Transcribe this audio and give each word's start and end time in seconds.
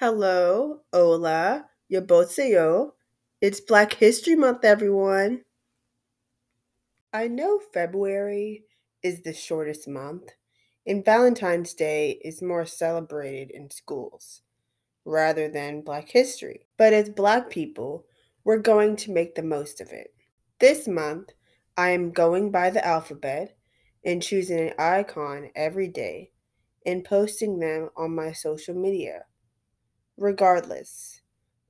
Hello, 0.00 0.80
hola, 0.94 1.66
yabotseyo. 1.92 2.92
It's 3.42 3.60
Black 3.60 3.92
History 3.92 4.34
Month, 4.34 4.64
everyone. 4.64 5.42
I 7.12 7.28
know 7.28 7.60
February 7.74 8.64
is 9.02 9.20
the 9.20 9.34
shortest 9.34 9.86
month, 9.86 10.30
and 10.86 11.04
Valentine's 11.04 11.74
Day 11.74 12.18
is 12.24 12.40
more 12.40 12.64
celebrated 12.64 13.50
in 13.50 13.70
schools 13.70 14.40
rather 15.04 15.50
than 15.50 15.82
Black 15.82 16.08
History. 16.08 16.66
But 16.78 16.94
as 16.94 17.10
Black 17.10 17.50
people, 17.50 18.06
we're 18.42 18.56
going 18.56 18.96
to 18.96 19.12
make 19.12 19.34
the 19.34 19.42
most 19.42 19.82
of 19.82 19.90
it. 19.90 20.14
This 20.60 20.88
month, 20.88 21.32
I 21.76 21.90
am 21.90 22.12
going 22.12 22.50
by 22.50 22.70
the 22.70 22.82
alphabet 22.86 23.54
and 24.02 24.22
choosing 24.22 24.60
an 24.60 24.72
icon 24.78 25.50
every 25.54 25.88
day 25.88 26.30
and 26.86 27.04
posting 27.04 27.58
them 27.58 27.90
on 27.98 28.14
my 28.14 28.32
social 28.32 28.74
media. 28.74 29.24
Regardless, 30.20 31.22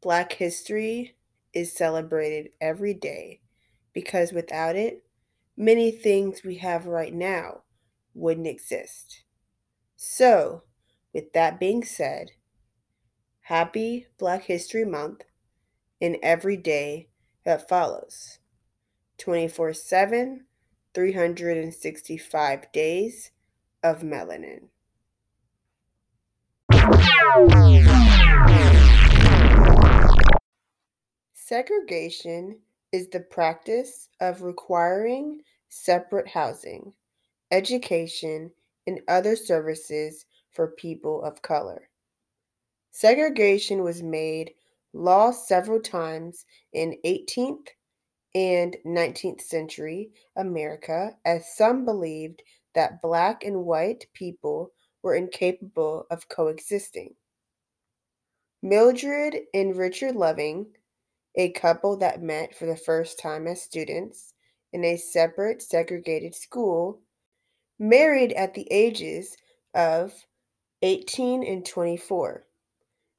Black 0.02 0.32
history 0.32 1.14
is 1.54 1.72
celebrated 1.72 2.50
every 2.60 2.92
day 2.92 3.42
because 3.92 4.32
without 4.32 4.74
it, 4.74 5.04
many 5.56 5.92
things 5.92 6.42
we 6.42 6.56
have 6.56 6.84
right 6.84 7.14
now 7.14 7.60
wouldn't 8.12 8.48
exist. 8.48 9.22
So, 9.94 10.64
with 11.12 11.32
that 11.32 11.60
being 11.60 11.84
said, 11.84 12.33
happy 13.42 14.08
Black 14.19 14.42
History 14.47 14.84
Month 14.84 15.22
and 16.00 16.16
every 16.20 16.56
day 16.56 17.06
that 17.44 17.69
follows 17.69 18.41
24 19.19 19.75
7, 19.75 20.44
365 20.92 22.72
days 22.72 23.30
of 23.84 24.00
melanin. 24.00 24.70
Segregation 31.34 32.61
is 32.92 33.09
the 33.09 33.27
practice 33.28 34.09
of 34.20 34.42
requiring 34.42 35.41
separate 35.69 36.28
housing, 36.28 36.92
education, 37.50 38.50
and 38.87 39.00
other 39.09 39.34
services 39.34 40.27
for 40.53 40.69
people 40.69 41.22
of 41.22 41.42
color. 41.42 41.89
Segregation 42.92 43.83
was 43.83 44.03
made 44.03 44.53
law 44.92 45.31
several 45.31 45.81
times 45.81 46.44
in 46.72 46.97
18th 47.05 47.69
and 48.34 48.77
19th 48.87 49.41
century 49.41 50.11
America 50.37 51.17
as 51.25 51.56
some 51.56 51.84
believed 51.84 52.42
that 52.75 53.03
black 53.03 53.44
and 53.44 53.65
white 53.65 54.06
people 54.15 54.70
were 55.03 55.15
incapable 55.15 56.06
of 56.11 56.28
coexisting. 56.28 57.15
Mildred 58.62 59.47
and 59.55 59.75
Richard 59.75 60.16
Loving, 60.16 60.75
a 61.34 61.50
couple 61.53 61.97
that 61.97 62.20
met 62.20 62.55
for 62.55 62.66
the 62.66 62.77
first 62.77 63.19
time 63.19 63.47
as 63.47 63.62
students 63.62 64.34
in 64.70 64.84
a 64.84 64.98
separate 64.98 65.62
segregated 65.62 66.34
school, 66.34 67.00
married 67.78 68.34
at 68.34 68.53
the 68.53 68.69
ages 68.70 69.38
of 69.72 70.27
18 70.83 71.42
and 71.42 71.64
24. 71.64 72.44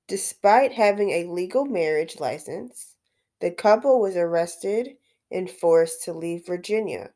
Despite 0.08 0.74
having 0.74 1.10
a 1.10 1.32
legal 1.32 1.66
marriage 1.66 2.20
license, 2.20 2.96
the 3.40 3.50
couple 3.50 4.00
was 4.00 4.16
arrested 4.16 4.98
and 5.32 5.50
forced 5.50 6.04
to 6.04 6.14
leave 6.14 6.46
Virginia. 6.46 7.14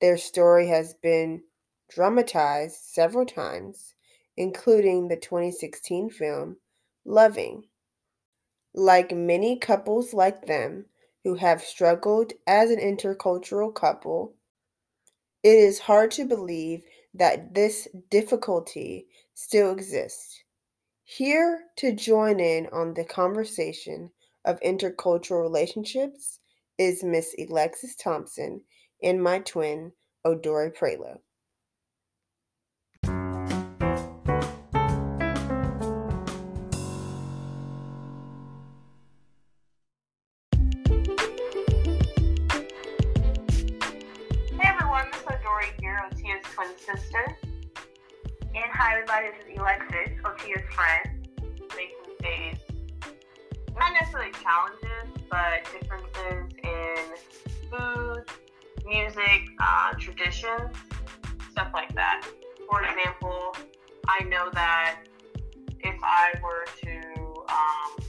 Their 0.00 0.18
story 0.18 0.66
has 0.66 0.94
been 0.94 1.44
dramatized 1.88 2.78
several 2.82 3.26
times, 3.26 3.94
including 4.36 5.06
the 5.06 5.16
2016 5.16 6.10
film 6.10 6.56
Loving. 7.08 7.64
Like 8.74 9.12
many 9.12 9.58
couples 9.58 10.12
like 10.12 10.44
them 10.44 10.84
who 11.24 11.36
have 11.36 11.62
struggled 11.62 12.34
as 12.46 12.70
an 12.70 12.78
intercultural 12.78 13.74
couple, 13.74 14.34
it 15.42 15.54
is 15.54 15.78
hard 15.78 16.10
to 16.12 16.26
believe 16.26 16.82
that 17.14 17.54
this 17.54 17.88
difficulty 18.10 19.06
still 19.32 19.72
exists. 19.72 20.44
Here 21.02 21.62
to 21.76 21.94
join 21.94 22.40
in 22.40 22.66
on 22.72 22.92
the 22.92 23.06
conversation 23.06 24.10
of 24.44 24.60
intercultural 24.60 25.40
relationships 25.40 26.40
is 26.76 27.02
Miss 27.02 27.34
Elexis 27.38 27.96
Thompson 27.98 28.60
and 29.02 29.22
my 29.22 29.38
twin, 29.38 29.92
O'Dhori 30.26 30.74
Prioleau. 30.74 31.22
Hi 48.88 48.94
everybody, 48.94 49.26
this 49.36 49.52
is 49.52 49.58
Elexis, 49.58 50.18
Otia's 50.22 50.64
friend. 50.74 51.28
Making 51.76 52.16
face 52.22 52.58
not 53.78 53.92
necessarily 53.92 54.32
challenges, 54.32 55.26
but 55.28 55.68
differences 55.70 56.48
in 56.64 57.68
food, 57.70 58.24
music, 58.86 59.42
uh, 59.60 59.92
traditions, 59.98 60.74
stuff 61.50 61.68
like 61.74 61.94
that. 61.96 62.26
For 62.66 62.82
example, 62.82 63.54
I 64.08 64.24
know 64.24 64.48
that 64.54 65.00
if 65.80 65.96
I 66.02 66.32
were 66.42 66.64
to, 66.80 67.34
um, 67.50 68.06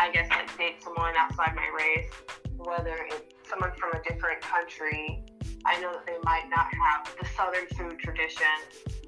I 0.00 0.10
guess, 0.12 0.28
like 0.28 0.54
date 0.58 0.82
someone 0.82 1.14
outside 1.16 1.54
my 1.56 1.70
race, 1.74 2.10
whether 2.58 2.94
it's 3.08 3.48
someone 3.48 3.72
from 3.78 3.92
a 3.98 4.02
different 4.02 4.42
country 4.42 5.23
I 5.66 5.80
know 5.80 5.92
that 5.92 6.04
they 6.06 6.18
might 6.24 6.48
not 6.50 6.68
have 6.68 7.08
the 7.16 7.26
Southern 7.32 7.66
food 7.72 7.98
tradition. 7.98 8.52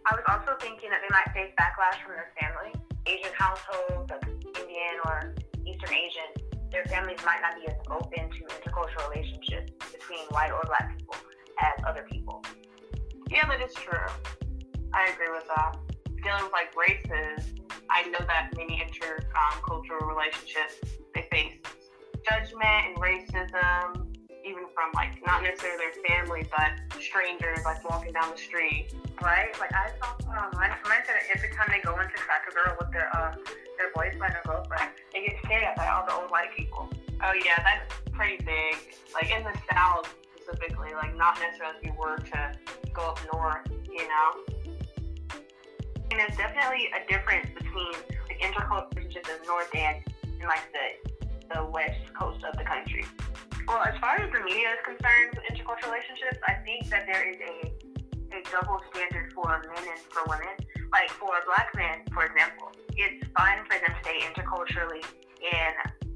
I 0.07 0.17
was 0.17 0.25
also 0.29 0.57
thinking 0.61 0.89
that 0.91 1.01
they 1.05 1.13
might 1.13 1.29
face 1.37 1.53
backlash 1.61 2.01
from 2.01 2.17
their 2.17 2.33
family. 2.41 2.73
Asian 3.05 3.33
households, 3.37 4.11
like 4.11 4.25
Indian 4.25 4.97
or 5.05 5.35
Eastern 5.67 5.93
Asian, 5.93 6.31
their 6.73 6.85
families 6.87 7.21
might 7.25 7.41
not 7.45 7.61
be 7.61 7.69
as 7.69 7.77
open 7.91 8.31
to 8.31 8.41
intercultural 8.57 9.09
relationships 9.13 9.73
between 9.93 10.25
white 10.31 10.51
or 10.51 10.63
black 10.67 10.97
people 10.97 11.15
as 11.61 11.85
other 11.87 12.07
people. 12.11 12.43
Yeah, 13.31 13.47
that 13.47 13.61
is 13.61 13.75
true. 13.75 14.09
I 14.95 15.13
agree 15.13 15.31
with 15.31 15.47
that. 15.55 15.77
Dealing 16.25 16.45
with 16.45 16.53
like 16.53 16.73
races, 16.75 17.53
I 17.91 18.09
know 18.09 18.25
that 18.27 18.51
many 18.57 18.83
intercultural 18.83 20.03
um, 20.03 20.09
relationships 20.09 20.81
they 21.15 21.29
face 21.31 21.55
judgment 22.29 22.65
and 22.65 22.97
racism 22.97 24.06
even 24.47 24.71
from 24.73 24.95
like 24.95 25.19
not 25.27 25.43
necessarily 25.43 25.83
their 25.83 25.99
family, 26.07 26.47
but 26.55 27.03
strangers 27.03 27.59
like 27.65 27.83
walking 27.83 28.13
down 28.13 28.31
the 28.31 28.39
street. 28.39 28.95
Right? 29.21 29.51
Like 29.59 29.75
I 29.75 29.91
saw 29.99 30.15
um, 30.31 30.51
my 30.55 30.71
friend 30.85 31.03
said 31.05 31.19
every 31.35 31.51
time 31.51 31.67
they 31.69 31.83
go 31.83 31.99
into 31.99 32.15
Cracker 32.15 32.55
Barrel 32.55 32.77
with 32.79 32.93
their 32.93 33.11
uh, 33.11 33.35
their 33.77 33.91
boyfriend 33.95 34.35
or 34.39 34.43
girlfriend, 34.47 34.91
they 35.13 35.27
get 35.27 35.37
stared 35.45 35.65
at 35.65 35.77
by 35.77 35.89
all 35.89 36.07
the 36.07 36.15
old 36.15 36.31
white 36.31 36.55
people. 36.57 36.89
Oh 37.23 37.35
yeah, 37.45 37.59
that's 37.65 37.91
pretty 38.13 38.39
big. 38.45 38.77
Like 39.13 39.31
in 39.35 39.43
the 39.43 39.55
South 39.73 40.15
specifically, 40.39 40.95
like 40.95 41.17
not 41.17 41.39
necessarily 41.41 41.77
if 41.83 41.87
you 41.87 41.95
were 41.99 42.17
to 42.17 42.53
go 42.95 43.11
up 43.11 43.21
north, 43.33 43.67
you 43.91 44.07
know. 44.07 44.29
And 46.11 46.21
there's 46.21 46.37
definitely 46.37 46.87
a 46.95 47.03
difference 47.11 47.51
between 47.51 47.93
the 48.29 48.35
intercultural 48.39 48.95
relationships 48.95 49.29
in 49.29 49.43
the 49.43 49.47
north 49.47 49.75
and, 49.75 49.97
and 50.23 50.49
like 50.49 50.71
the 50.73 51.17
the 51.55 51.65
west 51.67 52.13
coast 52.19 52.45
of 52.45 52.57
the 52.57 52.65
country. 52.65 53.05
Well, 53.67 53.83
as 53.83 53.99
far 53.99 54.15
as 54.23 54.31
the 54.31 54.41
media 54.47 54.79
is 54.79 54.83
concerned 54.87 55.35
with 55.35 55.45
intercultural 55.51 55.91
relationships, 55.91 56.39
I 56.47 56.55
think 56.63 56.87
that 56.91 57.07
there 57.07 57.27
is 57.29 57.37
a 57.43 57.75
a 58.37 58.43
double 58.51 58.81
standard 58.93 59.33
for 59.33 59.49
men 59.49 59.85
and 59.87 60.01
for 60.13 60.23
women. 60.29 60.55
Like 60.93 61.11
for 61.11 61.31
a 61.31 61.45
black 61.47 61.73
man, 61.75 62.05
for 62.13 62.25
example, 62.25 62.73
it's 62.95 63.25
fine 63.37 63.65
for 63.65 63.77
them 63.81 63.93
to 63.97 64.03
date 64.05 64.23
interculturally, 64.29 65.03
and 65.43 65.75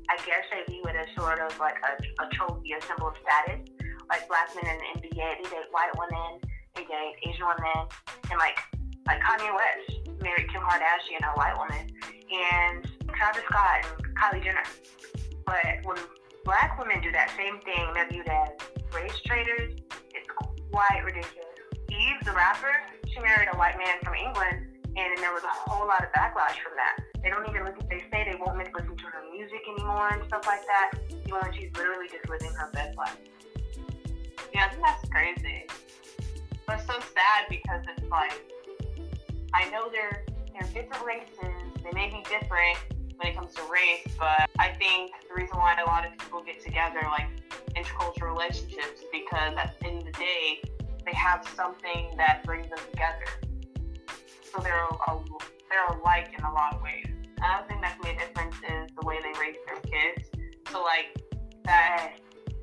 I 0.08 0.17
guess 0.25 0.44
they 0.50 0.62
view 0.73 0.85
it 0.85 0.97
as 0.97 1.08
sort 1.17 1.41
of 1.41 1.58
like 1.58 1.76
a, 1.82 1.93
a 2.23 2.26
trophy, 2.31 2.73
a 2.73 2.81
symbol 2.82 3.08
of 3.08 3.17
status. 3.19 3.67
Like 4.08 4.26
black 4.29 4.50
men 4.55 4.67
in 4.67 4.79
the 4.79 5.08
NBA, 5.08 5.43
they 5.43 5.49
date 5.50 5.70
white 5.70 5.94
women, 5.99 6.41
they 6.75 6.82
date 6.82 7.14
Asian 7.26 7.47
women, 7.47 7.88
and 8.31 8.38
like 8.38 8.58
like 9.06 9.20
Kanye 9.23 9.50
West 9.55 10.23
married 10.23 10.49
Kim 10.50 10.62
Kardashian, 10.62 11.23
a 11.25 11.32
white 11.35 11.56
woman, 11.58 11.87
and 12.31 12.87
Travis 13.14 13.43
Scott 13.50 13.87
and 13.87 14.17
Kylie 14.17 14.43
Jenner. 14.43 14.67
But 15.47 15.82
when 15.85 15.97
black 16.44 16.78
women 16.78 17.00
do 17.02 17.12
that 17.12 17.31
same 17.37 17.60
thing. 17.60 17.92
They're 17.94 18.08
viewed 18.08 18.28
as 18.28 18.48
race 18.94 19.20
traitors. 19.26 19.75
It's 20.14 20.28
quite 20.70 21.02
ridiculous. 21.04 21.46
Eve, 21.90 22.19
the 22.25 22.32
rapper, 22.32 22.72
she 23.06 23.20
married 23.20 23.48
a 23.52 23.56
white 23.56 23.76
man 23.76 23.98
from 24.02 24.14
England, 24.14 24.66
and 24.96 25.19
there 25.19 25.32
was 25.32 25.42
a 25.44 25.54
whole 25.70 25.87
lot 25.87 26.02
of 26.02 26.10
backlash 26.12 26.56
from 26.62 26.75
that. 26.76 27.04
They 27.22 27.28
don't 27.28 27.46
even 27.48 27.64
listen. 27.64 27.87
They 27.90 28.04
say 28.10 28.25
they 28.31 28.38
won't 28.38 28.56
listen 28.56 28.96
to 28.96 29.06
her 29.06 29.22
music 29.31 29.60
anymore 29.76 30.08
and 30.12 30.25
stuff 30.26 30.46
like 30.46 30.64
that. 30.66 30.98
Even 31.10 31.40
when 31.42 31.52
she's 31.52 31.70
literally 31.76 32.08
just 32.08 32.28
living 32.28 32.52
her 32.54 32.70
best 32.72 32.96
life. 32.96 33.19
Yeah, 34.54 34.70
that's 34.81 35.08
crazy. 35.10 35.66
But 36.66 36.81
so 36.81 36.94
sad 37.00 37.50
because 37.50 37.82
it's 37.96 38.08
like 38.10 38.32
I 39.52 39.69
know 39.70 39.90
they're 39.90 40.25
they're 40.52 40.82
different 40.82 41.04
races 41.04 41.70
they 41.82 41.90
may 41.92 42.08
be 42.08 42.22
different 42.28 42.78
when 43.20 43.32
it 43.32 43.37
comes 43.37 43.52
to 43.55 43.62
race, 43.70 44.06
but 44.19 44.49
I 44.58 44.69
think 44.78 45.12
the 45.28 45.34
reason 45.34 45.58
why 45.58 45.76
a 45.76 45.84
lot 45.84 46.06
of 46.06 46.17
people 46.17 46.43
get 46.43 46.58
together, 46.61 47.00
like 47.05 47.28
intercultural 47.76 48.32
relationships, 48.32 49.05
because 49.12 49.55
at 49.58 49.78
the 49.78 49.87
end 49.87 49.99
of 49.99 50.05
the 50.06 50.12
day, 50.12 50.62
they 51.05 51.14
have 51.14 51.46
something 51.55 52.11
that 52.17 52.43
brings 52.44 52.70
them 52.70 52.78
together. 52.90 53.26
So 54.50 54.61
they're 54.62 54.84
a, 54.84 55.20
they're 55.69 55.99
alike 55.99 56.32
in 56.37 56.44
a 56.44 56.52
lot 56.52 56.75
of 56.75 56.82
ways. 56.82 57.06
Another 57.37 57.69
thing 57.69 57.81
that 57.82 58.00
can 58.00 58.11
make 58.11 58.22
a 58.22 58.26
difference 58.26 58.56
is 58.56 58.90
the 58.99 59.06
way 59.06 59.19
they 59.23 59.38
raise 59.38 59.56
their 59.66 59.81
kids. 59.81 60.31
So 60.73 60.82
like 60.82 61.23
that 61.64 62.14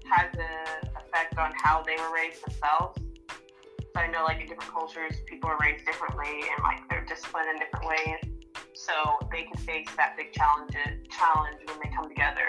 has 0.10 0.34
an 0.34 0.90
effect 0.96 1.38
on 1.38 1.52
how 1.62 1.84
they 1.84 1.96
were 1.98 2.14
raised 2.14 2.44
themselves. 2.44 3.00
So 3.30 4.02
I 4.02 4.08
know 4.08 4.24
like 4.24 4.42
in 4.42 4.48
different 4.48 4.72
cultures, 4.72 5.18
people 5.28 5.50
are 5.50 5.58
raised 5.62 5.86
differently 5.86 6.42
and 6.50 6.64
like 6.64 6.80
they're 6.90 7.06
disciplined 7.06 7.50
in 7.50 7.60
different 7.60 7.86
ways. 7.86 8.37
So 8.78 8.94
they 9.32 9.44
can 9.44 9.58
face 9.58 9.90
that 9.98 10.16
big 10.16 10.32
challenge 10.34 10.78
challenge 11.10 11.58
when 11.66 11.80
they 11.84 11.90
come 11.96 12.08
together 12.08 12.48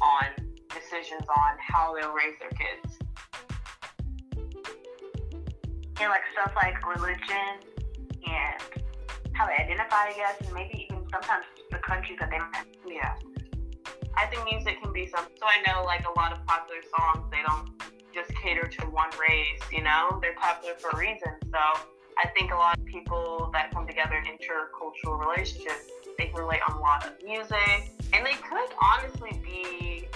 on 0.00 0.46
decisions 0.70 1.26
on 1.28 1.52
how 1.58 1.92
they'll 1.94 2.14
raise 2.14 2.38
their 2.38 2.50
kids. 2.50 2.98
And 5.98 6.10
like 6.10 6.22
stuff 6.32 6.52
like 6.54 6.86
religion 6.86 7.66
and 8.28 8.62
how 9.34 9.46
they 9.46 9.54
identify, 9.54 10.06
I 10.08 10.12
guess, 10.14 10.40
and 10.46 10.54
maybe 10.54 10.86
even 10.88 11.04
sometimes 11.10 11.44
the 11.70 11.78
country 11.78 12.16
that 12.20 12.30
they 12.30 12.38
yeah. 12.94 13.14
I 14.16 14.26
think 14.26 14.44
music 14.50 14.80
can 14.82 14.92
be 14.92 15.06
something. 15.06 15.34
So 15.38 15.46
I 15.46 15.60
know 15.66 15.84
like 15.84 16.06
a 16.06 16.18
lot 16.18 16.32
of 16.32 16.46
popular 16.46 16.80
songs, 16.96 17.26
they 17.30 17.42
don't 17.46 17.68
just 18.14 18.30
cater 18.40 18.66
to 18.66 18.86
one 18.86 19.10
race, 19.20 19.60
you 19.72 19.82
know? 19.82 20.18
They're 20.22 20.34
popular 20.36 20.74
for 20.78 20.90
a 20.90 20.96
reason. 20.96 21.32
So 21.52 21.58
I 22.18 22.28
think 22.28 22.50
a 22.50 22.56
lot 22.56 22.78
of 22.78 22.84
people 22.86 23.50
that 23.52 23.70
come 23.72 23.86
together 23.86 24.16
in 24.16 24.24
intercultural 24.24 25.20
relationships, 25.20 25.90
they 26.16 26.32
relate 26.34 26.60
on 26.66 26.76
a 26.76 26.80
lot 26.80 27.04
of 27.06 27.12
music. 27.22 27.92
And 28.12 28.24
they 28.24 28.32
could 28.32 28.70
honestly 28.80 29.38
be 29.44 30.08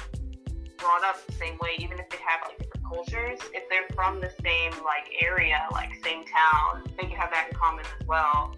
brought 0.78 1.04
up 1.04 1.24
the 1.26 1.32
same 1.32 1.58
way, 1.60 1.76
even 1.78 1.98
if 1.98 2.08
they 2.08 2.16
have 2.16 2.40
like 2.48 2.58
different 2.58 2.86
cultures. 2.88 3.38
If 3.52 3.68
they're 3.68 3.88
from 3.94 4.20
the 4.20 4.32
same 4.42 4.72
like 4.82 5.12
area, 5.20 5.66
like 5.72 5.90
same 6.02 6.24
town, 6.24 6.84
they 6.96 7.06
can 7.06 7.16
have 7.16 7.30
that 7.32 7.48
in 7.50 7.56
common 7.56 7.84
as 7.84 8.06
well. 8.06 8.56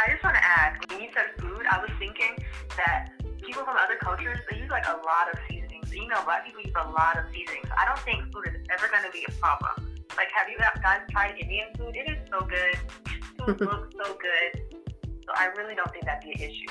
I 0.00 0.10
just 0.10 0.24
want 0.24 0.36
to 0.36 0.42
add, 0.42 0.80
when 0.88 1.02
you 1.02 1.08
said 1.12 1.36
food, 1.38 1.66
I 1.70 1.78
was 1.78 1.90
thinking 1.98 2.42
that 2.78 3.12
people 3.42 3.64
from 3.64 3.76
other 3.76 3.96
cultures, 4.00 4.38
they 4.50 4.56
use 4.56 4.70
like 4.70 4.86
a 4.86 4.96
lot 5.04 5.28
of 5.30 5.38
seasonings. 5.46 5.92
You 5.92 6.08
know, 6.08 6.22
black 6.24 6.46
people 6.46 6.62
use 6.62 6.72
a 6.80 6.88
lot 6.88 7.18
of 7.18 7.26
seasonings. 7.34 7.68
I 7.76 7.84
don't 7.84 8.00
think 8.00 8.32
food 8.32 8.48
is 8.48 8.64
ever 8.72 8.88
going 8.88 9.04
to 9.04 9.12
be 9.12 9.26
a 9.28 9.32
problem. 9.32 9.89
Like, 10.16 10.28
have 10.34 10.48
you 10.48 10.58
guys 10.58 11.00
tried 11.10 11.38
Indian 11.38 11.68
food? 11.76 11.94
It 11.96 12.10
is 12.10 12.18
so 12.30 12.46
good. 12.46 12.76
Food 13.38 13.60
looks 13.70 13.94
so 13.96 14.16
good. 14.18 14.84
So 15.26 15.32
I 15.34 15.46
really 15.56 15.74
don't 15.74 15.90
think 15.92 16.04
that'd 16.04 16.22
be 16.22 16.32
an 16.32 16.50
issue. 16.50 16.70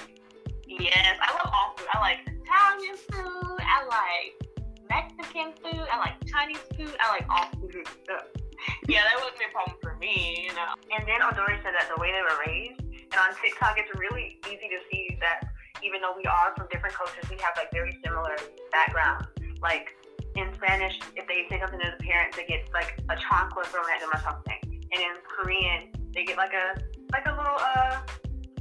Yes, 0.68 1.18
I 1.22 1.34
love 1.34 1.52
all 1.54 1.74
food. 1.78 1.88
I 1.94 2.00
like 2.00 2.20
Italian 2.28 2.96
food. 3.10 3.60
I 3.62 3.86
like 3.90 4.50
Mexican 4.90 5.54
food. 5.64 5.88
I 5.92 5.98
like 5.98 6.14
Chinese 6.26 6.62
food. 6.76 6.94
I 7.00 7.10
like 7.10 7.26
all 7.30 7.50
food. 7.60 7.74
Mm-hmm. 7.74 8.40
yeah, 8.88 9.02
that 9.04 9.16
wouldn't 9.18 9.40
be 9.40 9.46
a 9.46 9.54
problem 9.54 9.78
for 9.82 9.96
me, 9.96 10.46
you 10.50 10.54
know. 10.56 10.76
And 10.92 11.08
then 11.08 11.22
O'Dhori 11.22 11.62
said 11.64 11.74
that 11.78 11.90
the 11.94 12.00
way 12.02 12.12
they 12.12 12.22
were 12.22 12.40
raised, 12.46 12.82
and 12.82 13.18
on 13.18 13.34
TikTok, 13.42 13.78
it's 13.78 13.90
really 13.98 14.40
easy 14.46 14.68
to 14.70 14.80
see 14.92 15.18
that 15.22 15.48
even 15.84 16.02
though 16.02 16.14
we 16.16 16.26
are 16.26 16.54
from 16.58 16.68
different 16.72 16.96
cultures, 16.96 17.24
we 17.30 17.38
have 17.40 17.56
like 17.56 17.72
very 17.72 17.98
similar 18.04 18.36
backgrounds. 18.72 19.28
Like 19.62 19.96
in 20.40 20.56
Spanish, 20.56 20.96
if 21.16 21.28
they 21.28 21.44
say 21.52 21.60
something 21.60 21.80
to 21.80 21.92
the 21.92 22.04
parents, 22.04 22.38
they 22.38 22.48
get 22.48 22.64
like 22.74 22.96
a 23.12 23.16
chocolate 23.20 23.68
thrown 23.68 23.86
at 23.92 24.00
them 24.00 24.10
or 24.14 24.22
something. 24.24 24.60
And 24.64 25.00
in 25.00 25.16
Korean, 25.28 25.92
they 26.16 26.24
get 26.24 26.38
like 26.38 26.56
a 26.56 26.80
like 27.12 27.28
a 27.28 27.36
little 27.36 27.60
uh 27.60 28.00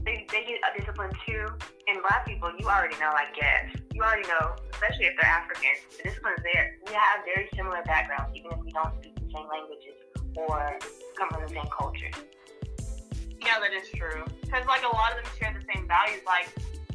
they, 0.04 0.26
they 0.32 0.42
get 0.44 0.58
a 0.64 0.70
discipline 0.78 1.12
too. 1.26 1.46
In 1.86 2.00
black 2.00 2.26
people, 2.26 2.50
you 2.58 2.66
already 2.66 2.96
know, 2.96 3.12
I 3.12 3.28
guess. 3.32 3.76
You 3.92 4.02
already 4.02 4.26
know, 4.28 4.56
especially 4.72 5.06
if 5.06 5.14
they're 5.20 5.30
African, 5.30 5.75
the 5.96 6.02
discipline 6.08 6.34
is 6.38 6.44
there. 6.52 6.76
We 6.86 6.94
have 6.94 7.25
very 7.25 7.48
similar 7.54 7.82
backgrounds, 7.84 8.32
even 8.36 8.52
if 8.52 8.60
we 8.64 8.70
don't 8.72 8.94
speak 8.98 9.14
the 9.16 9.28
same 9.34 9.48
languages 9.48 9.98
or 10.36 10.78
come 11.19 11.28
from 11.30 11.42
the 11.42 11.52
same 11.52 11.69
culture. 11.70 12.12
Yeah, 13.40 13.60
that 13.60 13.72
is 13.72 13.88
true. 13.90 14.25
Because 14.42 14.66
like 14.66 14.82
a 14.82 14.92
lot 14.92 15.12
of 15.12 15.22
them 15.22 15.28
share 15.38 15.52
the 15.52 15.64
same 15.72 15.86
values. 15.86 16.22
Like 16.25 16.48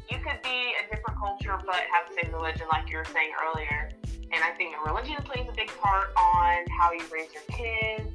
you 0.09 0.17
could 0.19 0.41
be 0.43 0.73
a 0.77 0.83
different 0.89 1.17
culture 1.19 1.57
but 1.65 1.81
have 1.93 2.09
the 2.09 2.17
same 2.21 2.33
religion, 2.33 2.67
like 2.71 2.89
you 2.89 2.97
were 2.97 3.09
saying 3.13 3.31
earlier. 3.45 3.89
And 4.33 4.43
I 4.43 4.49
think 4.57 4.73
religion 4.83 5.17
plays 5.23 5.45
a 5.47 5.53
big 5.53 5.69
part 5.79 6.07
on 6.17 6.65
how 6.79 6.91
you 6.91 7.05
raise 7.13 7.29
your 7.33 7.43
kids, 7.49 8.09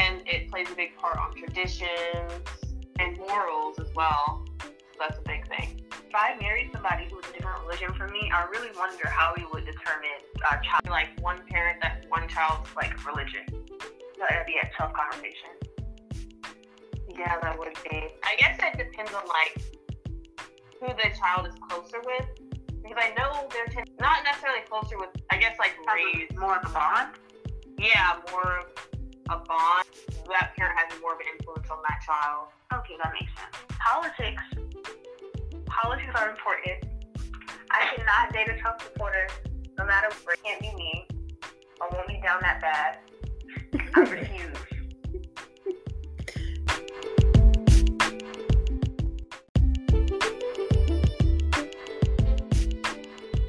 and 0.00 0.22
it 0.26 0.50
plays 0.50 0.70
a 0.70 0.74
big 0.74 0.96
part 0.96 1.18
on 1.18 1.34
traditions 1.36 2.32
and 2.98 3.18
morals 3.18 3.78
as 3.78 3.88
well. 3.94 4.46
So 4.60 4.98
that's 4.98 5.18
a 5.18 5.22
big 5.28 5.46
thing. 5.46 5.82
If 5.92 6.14
I 6.14 6.36
married 6.40 6.70
somebody 6.72 7.06
who 7.10 7.16
was 7.16 7.26
a 7.28 7.32
different 7.34 7.60
religion 7.60 7.92
from 7.92 8.12
me, 8.12 8.30
I 8.32 8.46
really 8.46 8.70
wonder 8.78 9.06
how 9.08 9.34
we 9.36 9.44
would 9.52 9.66
determine 9.66 10.24
our 10.50 10.62
child. 10.62 10.88
Like 10.88 11.08
one 11.20 11.42
parent 11.50 11.82
that 11.82 12.06
one 12.08 12.26
child's 12.28 12.74
like 12.74 12.96
religion. 13.06 13.44
That'd 14.18 14.46
be 14.46 14.56
a 14.62 14.70
tough 14.78 14.94
conversation. 14.94 15.52
Yeah, 17.10 17.38
that 17.42 17.58
would 17.58 17.74
be. 17.90 18.08
I 18.24 18.36
guess 18.38 18.58
it 18.58 18.78
depends 18.78 19.12
on 19.12 19.28
like 19.28 19.62
who 20.80 20.86
the 20.86 21.10
child 21.18 21.46
is 21.46 21.54
closer 21.68 22.00
with. 22.06 22.45
Because 22.86 23.02
I 23.02 23.14
know 23.18 23.48
they're 23.50 23.66
t- 23.66 23.90
not 23.98 24.22
necessarily 24.22 24.60
closer 24.68 24.96
with, 24.96 25.10
I 25.30 25.38
guess, 25.38 25.58
like 25.58 25.74
raised. 25.92 26.36
More 26.38 26.56
of 26.56 26.70
a 26.70 26.72
bond? 26.72 27.08
Yeah, 27.78 28.20
more 28.30 28.60
of 28.60 28.66
a 29.28 29.44
bond. 29.44 29.86
That 30.28 30.52
parent 30.56 30.78
has 30.78 31.00
more 31.00 31.14
of 31.14 31.20
an 31.20 31.26
influence 31.36 31.68
on 31.68 31.78
that 31.82 31.98
child. 32.06 32.48
Okay, 32.72 32.94
that 33.02 33.12
makes 33.12 33.32
sense. 33.34 33.56
Politics. 33.70 34.42
Politics 35.66 36.12
are 36.14 36.30
important. 36.30 36.84
I 37.70 37.96
cannot 37.96 38.32
date 38.32 38.54
a 38.54 38.58
Trump 38.60 38.80
supporter, 38.80 39.26
no 39.76 39.84
matter 39.84 40.08
what. 40.22 40.38
It 40.38 40.44
can't 40.44 40.60
be 40.60 40.72
me. 40.76 41.08
I 41.82 41.88
won't 41.92 42.06
be 42.06 42.20
down 42.22 42.38
that 42.42 42.60
bad. 42.60 42.98
I 43.96 44.00
refuse. 44.10 44.65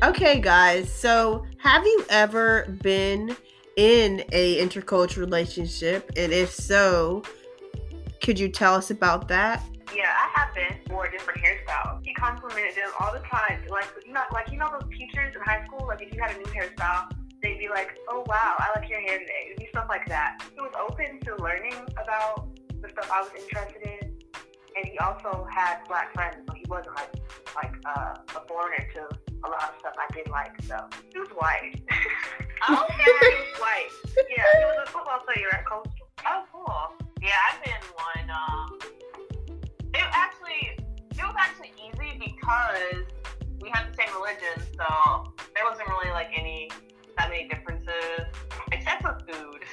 Okay, 0.07 0.39
guys. 0.39 0.89
So, 0.89 1.45
have 1.57 1.85
you 1.85 2.05
ever 2.07 2.65
been 2.81 3.35
in 3.75 4.23
a 4.31 4.65
intercultural 4.65 5.17
relationship, 5.17 6.09
and 6.15 6.31
if 6.31 6.49
so, 6.49 7.23
could 8.23 8.39
you 8.39 8.47
tell 8.47 8.73
us 8.73 8.89
about 8.89 9.27
that? 9.27 9.61
Yeah, 9.93 10.15
I 10.15 10.39
have 10.39 10.55
been 10.55 10.79
for 10.87 11.11
different 11.11 11.41
hairstyles. 11.43 12.05
He 12.05 12.13
complimented 12.13 12.75
them 12.75 12.89
all 13.01 13.11
the 13.11 13.19
time. 13.19 13.61
Like 13.69 13.89
you 14.05 14.13
know, 14.13 14.21
like 14.31 14.49
you 14.49 14.57
know 14.57 14.69
those 14.79 14.89
teachers 14.97 15.35
in 15.35 15.41
high 15.41 15.65
school. 15.65 15.85
Like 15.85 16.01
if 16.01 16.13
you 16.13 16.21
had 16.21 16.33
a 16.33 16.37
new 16.37 16.45
hairstyle, 16.45 17.11
they'd 17.43 17.59
be 17.59 17.67
like, 17.67 17.97
"Oh 18.07 18.23
wow, 18.27 18.55
I 18.59 18.79
like 18.79 18.89
your 18.89 19.01
hair 19.01 19.19
today." 19.19 19.47
It'd 19.47 19.59
be 19.59 19.67
stuff 19.71 19.87
like 19.89 20.07
that. 20.07 20.41
He 20.55 20.61
was 20.61 20.71
open 20.89 21.19
to 21.25 21.35
learning 21.43 21.75
about 22.01 22.47
the 22.81 22.87
stuff 22.87 23.11
I 23.13 23.23
was 23.23 23.31
interested 23.37 23.81
in, 23.81 24.13
and 24.77 24.85
he 24.85 24.97
also 24.99 25.45
had 25.51 25.79
black 25.89 26.13
friends, 26.13 26.37
so 26.47 26.53
he 26.53 26.63
wasn't 26.69 26.95
like 26.95 27.13
like 27.57 27.73
uh, 27.85 28.15
a 28.37 28.47
foreigner 28.47 28.87
to 28.95 29.26
a 29.47 29.49
lot 29.49 29.73
of 29.73 29.79
stuff 29.79 29.95
I 29.95 30.07
did 30.13 30.29
like. 30.29 30.53
So 30.63 30.75
he 31.13 31.19
was 31.19 31.29
white. 31.29 31.73
okay, 32.69 33.03
he 33.03 33.39
was 33.39 33.59
white. 33.59 33.91
Yeah, 34.29 34.43
he 34.59 34.65
was 34.65 34.87
a 34.87 34.91
football 34.91 35.19
player 35.23 35.47
at 35.53 35.65
Coastal. 35.65 36.07
Oh, 36.27 36.43
cool. 36.51 37.07
Yeah, 37.21 37.31
I've 37.49 37.63
been 37.63 37.83
one. 37.95 38.29
Um, 38.29 38.79
it 39.93 40.05
actually 40.11 40.77
it 41.11 41.23
was 41.23 41.35
actually 41.39 41.71
easy 41.79 42.19
because 42.19 43.07
we 43.61 43.69
had 43.69 43.91
the 43.91 43.95
same 43.95 44.13
religion, 44.13 44.59
so 44.75 45.31
there 45.55 45.63
wasn't 45.63 45.87
really 45.89 46.11
like 46.11 46.29
any 46.35 46.69
that 47.17 47.29
many 47.29 47.47
differences 47.47 48.27
except 48.71 49.01
for 49.01 49.17
food. 49.27 49.63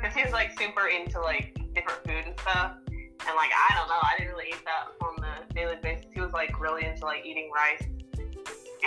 Because 0.00 0.14
he 0.14 0.22
was 0.22 0.32
like 0.32 0.58
super 0.58 0.88
into 0.88 1.20
like 1.20 1.54
different 1.74 2.00
food 2.06 2.24
and 2.26 2.40
stuff. 2.40 2.72
And 2.88 3.36
like 3.36 3.50
I 3.52 3.76
don't 3.76 3.88
know, 3.88 4.00
I 4.00 4.14
didn't 4.16 4.32
really 4.32 4.48
eat 4.48 4.64
that 4.64 4.88
on 5.04 5.16
the 5.16 5.54
daily 5.54 5.76
basis. 5.82 6.06
He 6.14 6.20
was 6.20 6.32
like 6.32 6.58
really 6.60 6.86
into 6.86 7.04
like 7.04 7.26
eating 7.26 7.50
rice. 7.54 7.86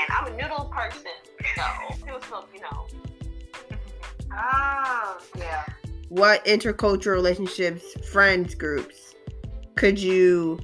And 0.02 0.10
I'm 0.10 0.34
a 0.34 0.38
noodle 0.38 0.66
person, 0.74 1.12
so 1.56 1.64
it 2.08 2.14
was 2.14 2.24
still, 2.26 2.48
you 2.54 2.62
know. 2.62 2.88
Oh, 4.34 5.18
yeah. 5.38 5.66
What 6.08 6.46
intercultural 6.46 7.12
relationships, 7.12 7.84
friends 8.10 8.56
groups, 8.56 9.14
could 9.76 10.00
you 10.00 10.58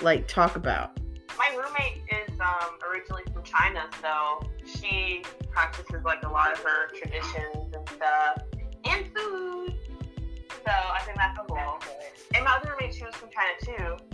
like 0.00 0.26
talk 0.26 0.56
about? 0.56 0.98
My 1.36 1.50
roommate 1.54 2.02
is 2.10 2.40
um, 2.40 2.78
originally 2.90 3.24
from 3.30 3.42
China, 3.42 3.84
so 4.00 4.40
she 4.64 5.22
practices 5.50 6.02
like 6.02 6.22
a 6.22 6.28
lot 6.28 6.50
of 6.52 6.58
her 6.60 6.88
traditions 6.98 7.74
and 7.74 7.88
stuff, 7.90 8.42
and 8.86 9.04
food. 9.14 9.74
So 10.50 10.72
I 10.72 11.00
think 11.04 11.18
that's 11.18 11.38
a 11.38 11.42
cool. 11.42 11.78
And 12.34 12.44
my 12.44 12.52
other 12.52 12.70
roommate, 12.70 12.94
she 12.94 13.04
was 13.04 13.14
from 13.16 13.28
China 13.28 13.98
too. 13.98 14.04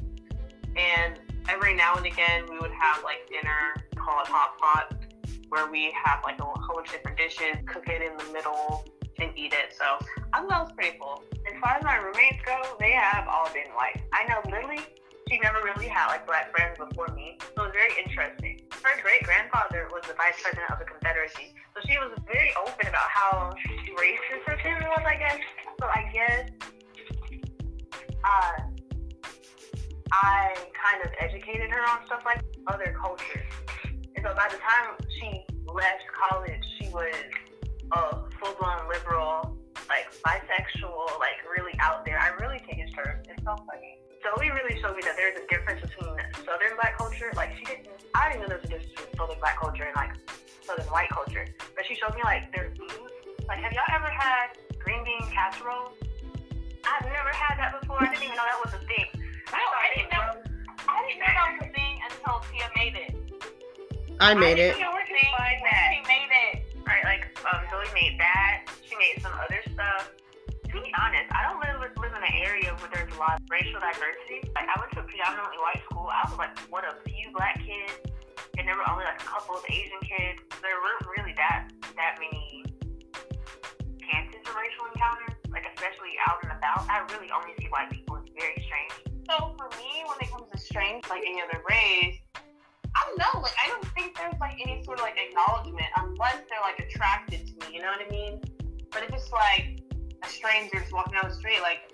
And 0.77 1.21
every 1.49 1.75
now 1.75 1.95
and 1.95 2.07
again, 2.07 2.45
we 2.51 2.59
would 2.59 2.73
have 2.73 3.05
like 3.05 3.29
dinner, 3.29 3.84
call 4.05 4.21
it 4.21 4.29
hot 4.29 4.59
pot, 4.59 4.95
where 5.49 5.71
we 5.71 5.93
have 6.05 6.21
like 6.25 6.39
a 6.41 6.45
whole 6.45 6.77
bunch 6.77 6.89
of 6.89 6.95
different 7.01 7.17
dishes, 7.17 7.57
cook 7.67 7.89
it 7.89 8.03
in 8.03 8.17
the 8.19 8.29
middle, 8.33 8.85
and 9.19 9.33
eat 9.37 9.55
it. 9.55 9.73
So 9.73 9.85
I 10.33 10.41
thought 10.41 10.49
that 10.51 10.63
was 10.69 10.73
pretty 10.73 10.99
cool. 11.01 11.23
As 11.49 11.55
far 11.61 11.77
as 11.79 11.83
my 11.85 11.97
roommates 11.97 12.45
go, 12.45 12.77
they 12.79 12.93
have 12.93 13.27
all 13.29 13.49
been 13.55 13.73
white. 13.73 14.03
I 14.13 14.29
know 14.29 14.45
Lily, 14.51 14.85
she 15.31 15.39
never 15.41 15.65
really 15.65 15.89
had 15.89 16.09
like 16.09 16.27
black 16.27 16.53
friends 16.53 16.77
before 16.77 17.09
me, 17.15 17.39
so 17.57 17.65
it 17.65 17.73
was 17.73 17.73
very 17.73 17.95
interesting. 18.05 18.61
Her 18.85 19.01
great 19.01 19.23
grandfather 19.25 19.89
was 19.89 20.05
the 20.05 20.15
vice 20.15 20.37
president 20.43 20.69
of 20.69 20.79
the 20.79 20.85
Confederacy, 20.85 21.57
so 21.73 21.81
she 21.89 21.97
was 21.97 22.13
very 22.29 22.53
open 22.61 22.87
about 22.87 23.09
how 23.09 23.55
racist 23.97 24.45
her 24.47 24.59
family 24.61 24.87
was, 24.87 25.05
I 25.07 25.17
guess. 25.17 25.41
So 25.81 25.87
I 25.87 26.11
guess 26.13 26.51
uh, 28.25 28.57
I 30.13 30.55
kind 30.77 31.01
of 31.05 31.11
educated 31.21 31.71
her 31.71 31.81
on 31.89 32.05
stuff 32.07 32.23
like 32.25 32.43
other 32.67 32.95
cultures. 33.01 33.44
The 34.55 34.63
time 34.63 34.95
she 35.19 35.43
left 35.67 36.07
college, 36.15 36.63
she 36.79 36.87
was 36.95 37.11
a 37.91 38.23
full 38.39 38.55
blown 38.55 38.87
liberal, 38.87 39.59
like 39.91 40.07
bisexual, 40.23 41.19
like 41.19 41.43
really 41.51 41.75
out 41.83 42.07
there. 42.07 42.21
I 42.23 42.31
really 42.39 42.63
his 42.63 42.87
terms. 42.95 43.27
It's 43.27 43.43
so 43.43 43.59
funny. 43.67 43.99
Zoe 44.23 44.51
really 44.55 44.79
showed 44.79 44.95
me 44.95 45.03
that 45.03 45.19
there's 45.19 45.35
a 45.43 45.47
difference 45.51 45.83
between 45.83 46.15
Southern 46.47 46.79
black 46.79 46.97
culture. 46.97 47.35
Like 47.35 47.51
she 47.59 47.65
didn't, 47.65 47.99
I 48.15 48.31
didn't 48.31 48.43
know 48.43 48.55
there 48.55 48.63
was 48.63 48.71
a 48.71 48.79
difference 48.79 48.95
between 48.95 49.17
Southern 49.19 49.41
black 49.43 49.59
culture 49.59 49.91
and 49.91 49.97
like 49.99 50.15
Southern 50.63 50.87
white 50.87 51.11
culture. 51.11 51.51
But 51.75 51.83
she 51.91 51.99
showed 51.99 52.15
me 52.15 52.23
like 52.23 52.55
their 52.55 52.71
food. 52.79 53.11
Like, 53.51 53.59
have 53.59 53.73
y'all 53.73 53.91
ever 53.91 54.07
had 54.07 54.55
green 54.79 55.03
bean 55.03 55.35
casserole? 55.35 55.99
I've 56.87 57.11
never 57.11 57.35
had 57.35 57.59
that 57.59 57.75
before. 57.83 57.99
I 57.99 58.07
didn't 58.15 58.31
even 58.31 58.39
know 58.39 58.47
that 58.47 58.63
was 58.63 58.75
a 58.79 58.87
thing. 58.87 59.11
No, 59.51 59.59
I 59.59 59.87
didn't 59.99 60.15
know. 60.15 60.55
I 60.87 61.03
didn't 61.11 61.27
know 61.27 61.33
that 61.35 61.59
was 61.59 61.67
a 61.67 61.71
thing 61.75 61.99
until 62.07 62.39
Tia 62.55 62.71
made 62.79 62.95
it. 62.95 63.14
I 64.21 64.35
made 64.35 64.59
I 64.59 64.71
it. 64.71 64.79
didn't 64.79 64.81
know 64.81 64.93
her 64.95 65.07
thing 65.07 65.31
when 65.39 65.75
she 65.91 66.01
made 66.07 66.31
it. 66.31 66.63
Right, 66.87 67.05
like 67.05 67.25
um, 67.49 67.61
Zoe 67.71 67.89
made 67.95 68.21
that. 68.21 68.67
She 68.85 68.95
made 68.97 69.23
some 69.23 69.33
other 69.35 69.61
stuff. 69.73 70.13
To 70.71 70.83
be 70.83 70.91
honest, 70.99 71.31
I 71.31 71.47
don't 71.49 71.59
live, 71.63 71.79
live 71.81 72.13
in 72.13 72.23
an 72.23 72.35
area 72.43 72.75
where 72.79 72.91
there's 72.93 73.11
a 73.15 73.19
lot 73.19 73.39
of 73.39 73.47
racial 73.51 73.79
diversity. 73.79 74.43
Like 74.55 74.67
I 74.69 74.75
went 74.79 74.91
to 74.99 75.01
a 75.01 75.07
predominantly 75.07 75.59
white 75.63 75.83
school. 75.91 76.11
I 76.11 76.27
was 76.29 76.39
like 76.39 76.55
one 76.71 76.85
of 76.85 76.99
few 77.07 77.31
black 77.33 77.59
kids, 77.63 77.95
and 78.59 78.67
there 78.67 78.75
were 78.75 78.87
only 78.91 79.07
like 79.07 79.23
a 79.23 79.27
couple 79.27 79.57
of 79.57 79.65
Asian 79.71 80.03
kids. 80.03 80.43
There 80.63 80.77
weren't 80.79 81.07
really 81.15 81.35
that 81.39 81.71
that 81.97 82.19
many 82.19 82.67
chances 84.03 84.43
for 84.45 84.55
racial 84.59 84.85
encounters. 84.95 85.35
Like 85.51 85.67
especially 85.75 86.19
out 86.27 86.43
and 86.43 86.53
about, 86.53 86.87
I 86.91 87.07
really 87.15 87.31
only 87.31 87.55
see 87.59 87.71
white 87.71 87.91
people. 87.91 88.19
It's 88.19 88.35
very 88.35 88.59
strange. 88.67 88.95
So 89.31 89.55
for 89.57 89.71
me, 89.79 90.03
when 90.05 90.19
it 90.21 90.29
comes 90.31 90.51
to 90.51 90.59
strange, 90.59 91.07
like 91.09 91.23
any 91.23 91.41
other 91.41 91.63
race, 91.71 92.19
I 92.97 93.05
don't 93.07 93.19
know. 93.19 93.41
Like 93.41 93.55
I 93.65 93.69
don't 93.69 93.85
think 93.95 94.17
there's 94.17 94.35
like 94.41 94.59
any 94.61 94.83
sort 94.85 94.99
of 94.99 95.05
like 95.05 95.17
acknowledgement 95.19 95.87
unless 95.97 96.37
they're 96.49 96.63
like 96.63 96.79
attracted 96.79 97.47
to 97.47 97.53
me. 97.69 97.77
You 97.77 97.83
know 97.83 97.89
what 97.89 98.07
I 98.07 98.11
mean? 98.11 98.41
But 98.91 99.03
it's 99.05 99.13
just 99.13 99.33
like 99.33 99.81
a 100.23 100.29
stranger 100.29 100.81
just 100.81 100.93
walking 100.93 101.15
down 101.15 101.29
the 101.29 101.35
street. 101.35 101.61
Like 101.61 101.91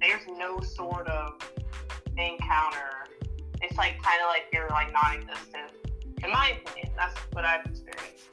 there's 0.00 0.26
no 0.38 0.60
sort 0.60 1.08
of 1.08 1.34
encounter. 2.16 3.04
It's 3.62 3.76
like 3.76 4.00
kind 4.02 4.20
of 4.22 4.28
like 4.28 4.46
you're 4.52 4.68
like 4.70 4.92
non-existent. 4.92 5.72
In 6.24 6.30
my 6.30 6.58
opinion, 6.60 6.92
that's 6.96 7.14
what 7.32 7.44
I've 7.44 7.66
experienced. 7.66 8.28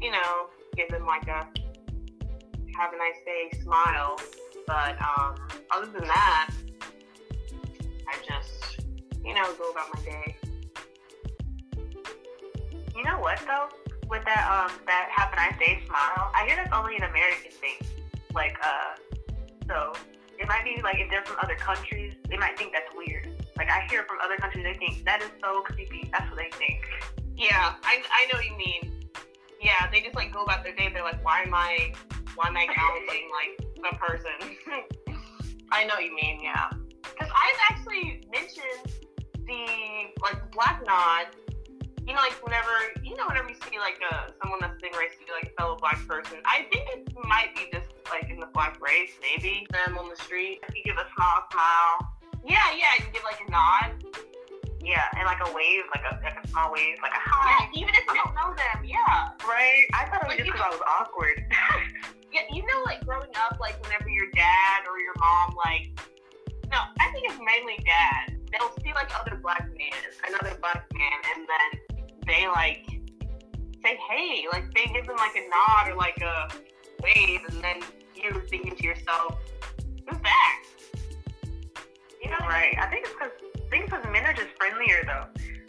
You 0.00 0.12
know, 0.12 0.48
give 0.76 0.88
them 0.88 1.06
like 1.06 1.26
a 1.28 1.46
have 2.76 2.92
a 2.92 2.96
nice 2.96 3.20
day 3.24 3.58
smile. 3.62 4.18
But 4.66 4.96
um, 5.02 5.34
other 5.74 5.86
than 5.86 6.06
that, 6.06 6.50
I 8.08 8.14
just, 8.26 8.86
you 9.24 9.34
know, 9.34 9.52
go 9.54 9.70
about 9.70 9.88
my 9.94 10.02
day. 10.02 10.36
You 13.00 13.06
know 13.06 13.18
what 13.18 13.40
though? 13.48 13.72
With 14.10 14.26
that 14.26 14.44
um 14.44 14.76
that 14.84 15.08
have 15.08 15.32
a 15.32 15.36
nice 15.36 15.56
day 15.56 15.80
smile, 15.86 16.28
I 16.36 16.44
hear 16.44 16.54
that's 16.54 16.68
only 16.76 16.96
an 16.96 17.04
American 17.04 17.50
thing. 17.50 17.80
Like 18.34 18.52
uh, 18.60 18.92
so 19.66 19.94
it 20.38 20.46
might 20.46 20.64
be 20.64 20.82
like 20.84 21.00
if 21.00 21.08
they're 21.08 21.24
from 21.24 21.36
other 21.42 21.54
countries, 21.54 22.12
they 22.28 22.36
might 22.36 22.58
think 22.58 22.74
that's 22.74 22.92
weird. 22.94 23.32
Like 23.56 23.70
I 23.70 23.88
hear 23.88 24.04
from 24.04 24.18
other 24.22 24.36
countries, 24.36 24.68
they 24.68 24.76
think 24.76 25.02
that 25.06 25.22
is 25.22 25.30
so 25.40 25.62
creepy. 25.62 26.10
That's 26.12 26.28
what 26.28 26.36
they 26.44 26.50
think. 26.58 26.84
Yeah, 27.38 27.72
I, 27.82 28.04
I 28.12 28.26
know 28.28 28.36
what 28.36 28.44
you 28.44 28.58
mean. 28.58 29.00
Yeah, 29.62 29.88
they 29.90 30.02
just 30.02 30.14
like 30.14 30.30
go 30.30 30.42
about 30.42 30.62
their 30.62 30.74
day. 30.74 30.90
They're 30.92 31.02
like, 31.02 31.24
why 31.24 31.40
am 31.40 31.54
I, 31.54 31.94
why 32.34 32.48
am 32.48 32.56
I 32.58 32.68
acknowledging 32.68 33.32
like 33.32 33.64
a 33.80 33.96
person? 33.96 34.60
I 35.72 35.84
know 35.84 35.94
what 35.94 36.04
you 36.04 36.14
mean. 36.14 36.40
Yeah, 36.42 36.68
because 37.00 37.32
I've 37.32 37.60
actually 37.72 38.20
mentioned 38.30 38.92
the 39.46 40.12
like 40.22 40.38
black 40.52 40.82
nod. 40.84 41.26
You 42.10 42.16
know, 42.18 42.26
like 42.26 42.42
whenever 42.42 42.74
you 43.06 43.14
know 43.14 43.22
whenever 43.30 43.46
you 43.46 43.54
see 43.70 43.78
like 43.78 44.02
uh, 44.02 44.34
someone 44.42 44.58
that's 44.58 44.74
being 44.82 44.90
racist, 44.98 45.22
to 45.30 45.32
like 45.32 45.54
a 45.54 45.54
fellow 45.54 45.78
black 45.78 45.94
person, 46.10 46.42
I 46.42 46.66
think 46.66 46.90
it 46.90 47.06
might 47.22 47.54
be 47.54 47.70
just 47.70 47.86
like 48.10 48.26
in 48.26 48.42
the 48.42 48.50
black 48.50 48.82
race, 48.82 49.14
maybe 49.22 49.62
them 49.70 49.94
on 49.94 50.10
the 50.10 50.18
street. 50.18 50.58
You 50.74 50.82
give 50.82 50.98
a 50.98 51.06
small 51.14 51.46
smile. 51.54 52.10
Yeah, 52.42 52.66
yeah, 52.74 52.98
you 52.98 53.06
give 53.14 53.22
like 53.22 53.38
a 53.46 53.48
nod. 53.54 54.02
Yeah, 54.82 55.06
and 55.14 55.22
like 55.22 55.38
a 55.38 55.54
wave, 55.54 55.86
like 55.94 56.02
a 56.02 56.18
like 56.18 56.34
a 56.34 56.42
small 56.50 56.74
wave, 56.74 56.98
like 56.98 57.14
a 57.14 57.22
Yeah, 57.22 57.62
hi. 57.62 57.70
even 57.78 57.94
if 57.94 58.02
you 58.02 58.18
don't 58.18 58.34
know 58.34 58.58
them. 58.58 58.82
Yeah. 58.82 59.30
Right? 59.46 59.86
I 59.94 60.10
thought 60.10 60.26
it 60.26 60.34
was 60.34 60.34
Like, 60.34 60.42
just 60.42 60.50
because 60.50 60.66
I 60.66 60.70
was 60.74 60.82
awkward. 60.82 61.46
Yeah, 62.34 62.46
you 62.50 62.62
know, 62.62 62.82
like 62.86 63.04
growing 63.06 63.30
up, 63.34 63.58
like 63.58 63.74
whenever 63.82 64.08
your 64.08 64.30
dad 64.34 64.86
or 64.86 64.98
your 65.02 65.14
mom, 65.18 65.54
like, 65.66 65.90
no, 66.70 66.78
I 66.78 67.10
think 67.10 67.26
it's 67.26 67.38
mainly 67.42 67.82
dad. 67.82 68.38
They'll 68.54 68.70
see 68.86 68.94
like 68.94 69.10
other 69.18 69.34
black 69.42 69.66
man, 69.78 69.98
another 70.28 70.54
black 70.62 70.86
man, 70.94 71.18
and 71.34 71.42
then 71.42 71.89
they 72.30 72.46
like 72.46 72.86
say, 73.82 73.98
hey, 74.08 74.46
like 74.52 74.72
they 74.74 74.86
give 74.92 75.06
them 75.06 75.16
like 75.16 75.34
a 75.34 75.44
nod 75.50 75.90
or 75.92 75.96
like 75.96 76.20
a 76.22 76.48
wave, 77.02 77.40
and 77.48 77.62
then 77.62 77.82
you're 78.14 78.40
thinking 78.46 78.76
to 78.76 78.82
yourself, 78.84 79.38
who's 80.08 80.20
that? 80.22 80.62
You 82.22 82.30
know, 82.30 82.36
right. 82.46 82.76
I 82.78 82.86
think 82.86 83.06
it's 83.06 83.14
because 83.14 83.32
I 83.56 83.70
think 83.70 83.84
it's 83.84 83.92
'cause 83.92 84.04
men 84.12 84.24
are 84.26 84.32
just 84.32 84.50
friendlier 84.58 85.02
though. 85.06 85.26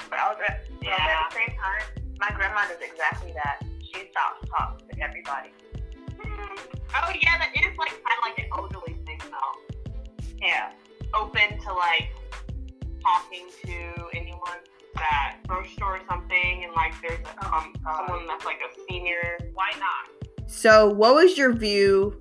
But 0.10 0.20
I 0.20 0.30
was 0.30 0.38
at, 0.48 0.65
Yeah. 0.82 0.91
at 1.00 1.30
the 1.32 1.36
same 1.36 1.58
time, 1.58 2.03
my 2.20 2.30
grandma 2.36 2.68
does 2.68 2.82
exactly 2.82 3.34
that. 3.34 3.62
She 3.82 4.10
stops 4.12 4.41
to 4.41 4.48
talk 4.48 4.80
to 4.89 5.01
everybody. 5.01 5.50
Mm-hmm. 5.74 6.56
Oh 6.96 7.12
yeah, 7.24 7.38
that 7.39 7.51
is 7.56 7.77
like 7.77 7.96
kind 8.03 8.18
of 8.20 8.24
like 8.24 8.38
an 8.39 8.46
elderly 8.51 8.94
thing 9.06 9.20
though. 9.32 9.77
Yeah. 10.38 10.72
Open 11.13 11.58
to 11.62 11.74
like 11.74 12.10
talking 13.01 13.48
to 13.65 14.08
anyone 14.13 14.60
that 14.95 15.38
grocery 15.48 15.71
store 15.71 15.98
or 15.98 16.01
something, 16.10 16.63
and 16.63 16.74
like 16.74 16.93
there's 17.01 17.25
um 17.41 17.74
someone 17.83 18.27
that's 18.27 18.45
like 18.45 18.60
a 18.60 18.81
senior. 18.89 19.38
Why 19.53 19.71
not? 19.79 20.50
So, 20.50 20.89
what 20.89 21.15
was 21.15 21.38
your 21.38 21.53
view 21.53 22.19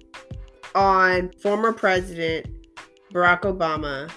on 0.74 1.30
former 1.42 1.72
President 1.72 2.46
Barack 3.12 3.42
Obama 3.42 4.10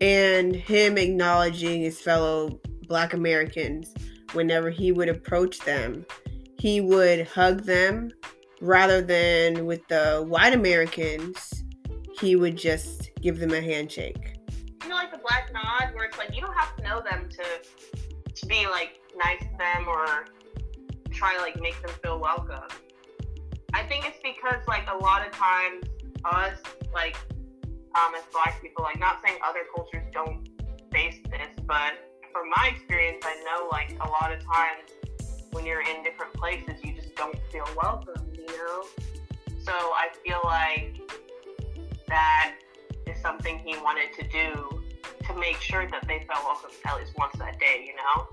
and 0.00 0.54
him 0.54 0.98
acknowledging 0.98 1.80
his 1.80 2.00
fellow 2.00 2.60
Black 2.86 3.14
Americans 3.14 3.94
whenever 4.32 4.70
he 4.70 4.92
would 4.92 5.08
approach 5.08 5.60
them? 5.60 6.04
He 6.58 6.80
would 6.80 7.26
hug 7.26 7.64
them 7.64 8.10
rather 8.64 9.02
than 9.02 9.66
with 9.66 9.86
the 9.88 10.24
white 10.26 10.54
Americans, 10.54 11.64
he 12.20 12.36
would 12.36 12.56
just 12.56 13.10
give 13.20 13.38
them 13.38 13.52
a 13.52 13.60
handshake. 13.60 14.33
You 14.84 14.90
know, 14.90 14.96
like 14.96 15.12
the 15.12 15.18
black 15.18 15.50
nod, 15.50 15.94
where 15.94 16.04
it's 16.04 16.18
like 16.18 16.34
you 16.34 16.42
don't 16.42 16.54
have 16.54 16.76
to 16.76 16.82
know 16.82 17.00
them 17.00 17.28
to 17.30 18.34
to 18.34 18.46
be 18.46 18.66
like 18.66 19.00
nice 19.16 19.40
to 19.40 19.56
them 19.56 19.88
or 19.88 20.26
try 21.10 21.34
to 21.34 21.40
like 21.40 21.58
make 21.58 21.80
them 21.80 21.90
feel 22.02 22.18
welcome. 22.18 22.68
I 23.72 23.82
think 23.84 24.04
it's 24.06 24.18
because 24.22 24.60
like 24.68 24.86
a 24.90 24.96
lot 24.96 25.26
of 25.26 25.32
times 25.32 25.84
us 26.26 26.58
like 26.92 27.16
um 27.94 28.14
as 28.14 28.24
black 28.30 28.60
people, 28.60 28.84
like 28.84 29.00
not 29.00 29.20
saying 29.24 29.38
other 29.42 29.60
cultures 29.74 30.04
don't 30.12 30.46
face 30.92 31.16
this, 31.30 31.56
but 31.66 32.10
from 32.30 32.50
my 32.54 32.72
experience, 32.74 33.24
I 33.24 33.42
know 33.44 33.68
like 33.70 33.92
a 34.00 34.08
lot 34.08 34.32
of 34.34 34.40
times 34.44 34.90
when 35.52 35.64
you're 35.64 35.80
in 35.80 36.02
different 36.02 36.34
places, 36.34 36.84
you 36.84 36.94
just 36.94 37.14
don't 37.14 37.38
feel 37.50 37.66
welcome, 37.80 38.30
you 38.36 38.46
know. 38.46 38.84
So 39.62 39.72
I 39.72 40.08
feel 40.22 40.40
like 40.44 41.00
that 42.08 42.56
something 43.24 43.58
he 43.64 43.76
wanted 43.78 44.12
to 44.20 44.22
do 44.28 44.52
to 45.26 45.32
make 45.40 45.56
sure 45.56 45.88
that 45.90 46.06
they 46.06 46.22
felt 46.28 46.44
welcome 46.44 46.70
at 46.84 46.96
least 47.00 47.12
once 47.16 47.32
that 47.38 47.58
day, 47.58 47.82
you 47.88 47.96
know? 47.96 48.28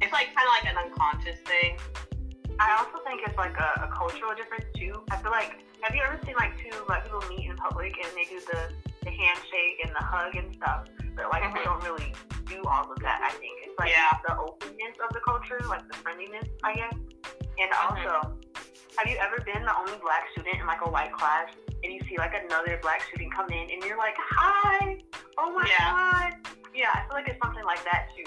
It's 0.00 0.12
like 0.12 0.32
kind 0.34 0.48
of 0.48 0.52
like 0.56 0.66
an 0.72 0.78
unconscious 0.80 1.38
thing. 1.44 1.76
I 2.58 2.72
also 2.80 3.04
think 3.04 3.20
it's 3.26 3.36
like 3.36 3.56
a, 3.60 3.84
a 3.84 3.88
cultural 3.92 4.32
difference 4.34 4.64
too. 4.74 5.04
I 5.12 5.16
feel 5.20 5.30
like 5.30 5.60
have 5.82 5.94
you 5.94 6.00
ever 6.02 6.18
seen 6.24 6.34
like 6.36 6.56
two 6.56 6.72
black 6.88 7.04
people 7.04 7.22
meet 7.28 7.44
in 7.48 7.56
public 7.56 7.92
and 8.00 8.08
they 8.16 8.24
do 8.24 8.40
the, 8.40 8.72
the 9.04 9.12
handshake 9.12 9.76
and 9.84 9.92
the 9.92 10.04
hug 10.04 10.34
and 10.36 10.48
stuff? 10.56 10.88
But 11.16 11.28
like 11.28 11.44
they 11.52 11.60
Mhm. 11.60 11.64
don't 11.64 11.84
really 11.84 12.12
do 12.48 12.64
all 12.64 12.90
of 12.90 12.98
that, 13.00 13.20
I 13.22 13.30
think. 13.36 13.52
It's 13.64 13.78
like 13.78 13.92
Yeah. 13.92 14.16
the 14.26 14.36
openness 14.40 14.96
of 15.04 15.12
the 15.12 15.20
culture, 15.20 15.60
like 15.68 15.84
the 15.88 15.96
friendliness, 16.00 16.48
I 16.64 16.72
guess. 16.74 16.92
And 16.92 17.70
Mhm. 17.72 17.84
also, 17.84 18.36
have 18.96 19.06
you 19.08 19.16
ever 19.20 19.36
been 19.44 19.64
the 19.64 19.76
only 19.76 19.96
black 20.00 20.24
student 20.32 20.60
in 20.60 20.66
like 20.66 20.80
a 20.84 20.88
white 20.90 21.12
class 21.12 21.48
and 21.82 21.92
you 21.92 22.00
see 22.08 22.16
like 22.18 22.32
another 22.34 22.78
black 22.82 23.02
student 23.08 23.34
come 23.34 23.48
in 23.50 23.70
and 23.70 23.82
you're 23.84 23.98
like, 23.98 24.14
Hi, 24.18 24.98
oh 25.38 25.52
my 25.52 25.66
Yeah. 25.68 25.90
god. 25.90 26.32
Yeah, 26.74 26.90
I 26.94 27.02
feel 27.06 27.14
like 27.14 27.28
it's 27.28 27.40
something 27.42 27.64
like 27.64 27.82
that 27.84 28.08
too. 28.16 28.24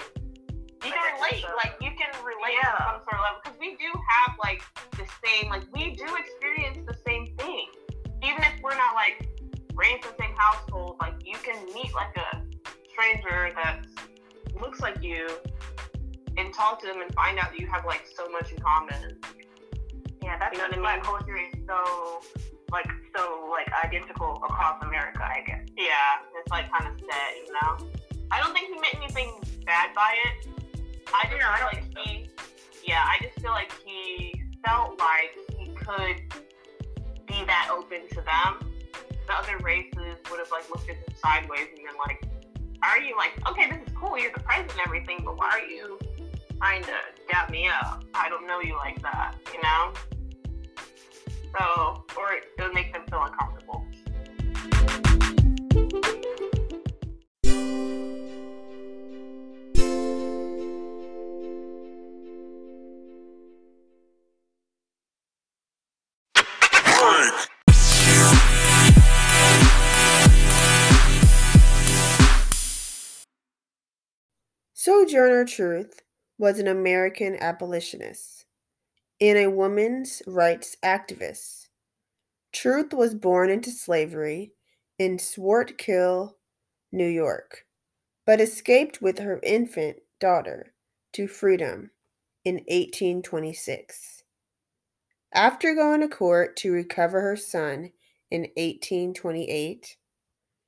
You 0.84 0.90
Like, 0.90 1.00
can 1.00 1.14
relate, 1.16 1.44
like 1.56 1.74
you 1.80 1.90
can 1.96 2.12
relate 2.24 2.58
Yeah. 2.62 2.72
on 2.72 2.78
some 2.78 3.00
sort 3.08 3.14
of 3.14 3.20
level 3.24 3.40
because 3.42 3.58
we 3.58 3.76
do 3.76 3.88
have 3.94 4.36
like 4.42 4.62
the 4.92 5.06
same, 5.24 5.48
like 5.50 5.64
we 5.72 5.94
do 5.96 6.04
experience 6.16 6.78
the 6.86 6.96
same 7.06 7.34
thing. 7.38 7.66
Even 8.22 8.42
if 8.42 8.60
we're 8.62 8.76
not 8.76 8.94
like 8.94 9.28
raised 9.74 10.04
in 10.04 10.10
the 10.12 10.16
same 10.20 10.34
household, 10.36 10.96
like 11.00 11.14
you 11.24 11.36
can 11.38 11.56
meet 11.74 11.92
like 11.94 12.14
a 12.16 12.42
stranger 12.92 13.50
that 13.54 13.80
looks 14.60 14.80
like 14.80 15.02
you 15.02 15.28
and 16.36 16.52
talk 16.52 16.80
to 16.80 16.86
them 16.86 17.00
and 17.00 17.12
find 17.14 17.38
out 17.38 17.50
that 17.50 17.58
you 17.60 17.66
have 17.66 17.84
like 17.86 18.06
so 18.14 18.28
much 18.30 18.52
in 18.52 18.58
common. 18.58 19.18
Yeah, 20.22 20.38
that's 20.38 20.52
you 20.52 20.58
know 20.58 20.64
what 20.64 20.72
I 20.72 20.76
mean. 20.76 20.80
Black 20.80 21.02
culture 21.02 21.36
is 21.36 21.52
so 21.66 22.20
like 22.74 22.90
so 23.16 23.48
like 23.50 23.70
identical 23.84 24.42
across 24.42 24.82
America, 24.82 25.22
I 25.22 25.42
guess. 25.46 25.62
Yeah, 25.78 26.26
it's 26.36 26.50
like 26.50 26.66
kind 26.72 26.90
of 26.90 26.98
sad, 26.98 27.30
you 27.46 27.52
know. 27.54 27.88
I 28.32 28.40
don't 28.42 28.52
think 28.52 28.66
he 28.66 28.74
meant 28.74 28.96
anything 28.96 29.30
bad 29.64 29.94
by 29.94 30.12
it. 30.26 30.48
I 31.14 31.22
just 31.30 31.36
yeah, 31.38 31.54
feel 31.54 31.66
like 31.70 31.96
he, 31.96 32.26
yeah, 32.84 33.04
I 33.06 33.22
just 33.22 33.38
feel 33.40 33.52
like 33.52 33.72
he 33.86 34.42
felt 34.66 34.98
like 34.98 35.38
he 35.56 35.72
could 35.74 36.18
be 37.28 37.44
that 37.46 37.70
open 37.72 38.08
to 38.08 38.16
them. 38.16 38.72
The 39.28 39.34
other 39.34 39.56
races 39.58 40.18
would 40.28 40.40
have 40.40 40.50
like 40.50 40.68
looked 40.68 40.90
at 40.90 40.96
him 40.96 41.14
sideways 41.22 41.68
and 41.70 41.86
been 41.86 41.96
like, 42.04 42.26
"Are 42.82 42.98
you 42.98 43.16
like 43.16 43.38
okay? 43.48 43.70
This 43.70 43.86
is 43.86 43.94
cool. 43.94 44.18
You're 44.18 44.32
the 44.32 44.40
president 44.40 44.72
and 44.72 44.80
everything, 44.84 45.22
but 45.24 45.38
why 45.38 45.50
are 45.50 45.64
you 45.64 45.96
trying 46.58 46.82
to 46.82 46.96
dap 47.30 47.50
me 47.50 47.68
up? 47.68 48.02
I 48.14 48.28
don't 48.28 48.48
know 48.48 48.60
you 48.60 48.74
like 48.74 49.00
that, 49.02 49.36
you 49.52 49.62
know." 49.62 49.92
So, 51.56 52.04
or 52.16 52.32
it 52.32 52.44
would 52.58 52.74
make 52.74 52.92
them 52.92 53.02
feel 53.08 53.22
uncomfortable. 53.22 53.84
Sojourner 74.72 75.44
Truth 75.44 76.02
was 76.36 76.58
an 76.58 76.66
American 76.66 77.36
abolitionist 77.36 78.33
and 79.28 79.38
a 79.38 79.50
woman's 79.50 80.22
rights 80.26 80.76
activist. 80.84 81.68
Truth 82.52 82.92
was 82.92 83.14
born 83.14 83.48
into 83.48 83.70
slavery 83.70 84.52
in 84.98 85.16
Swartkill, 85.16 86.34
New 86.92 87.08
York, 87.08 87.64
but 88.26 88.38
escaped 88.38 89.00
with 89.00 89.18
her 89.20 89.40
infant 89.42 89.96
daughter 90.20 90.74
to 91.14 91.26
freedom 91.26 91.90
in 92.44 92.56
1826. 92.68 94.24
After 95.32 95.74
going 95.74 96.02
to 96.02 96.08
court 96.08 96.54
to 96.58 96.70
recover 96.70 97.22
her 97.22 97.36
son 97.36 97.92
in 98.30 98.42
1828, 98.56 99.96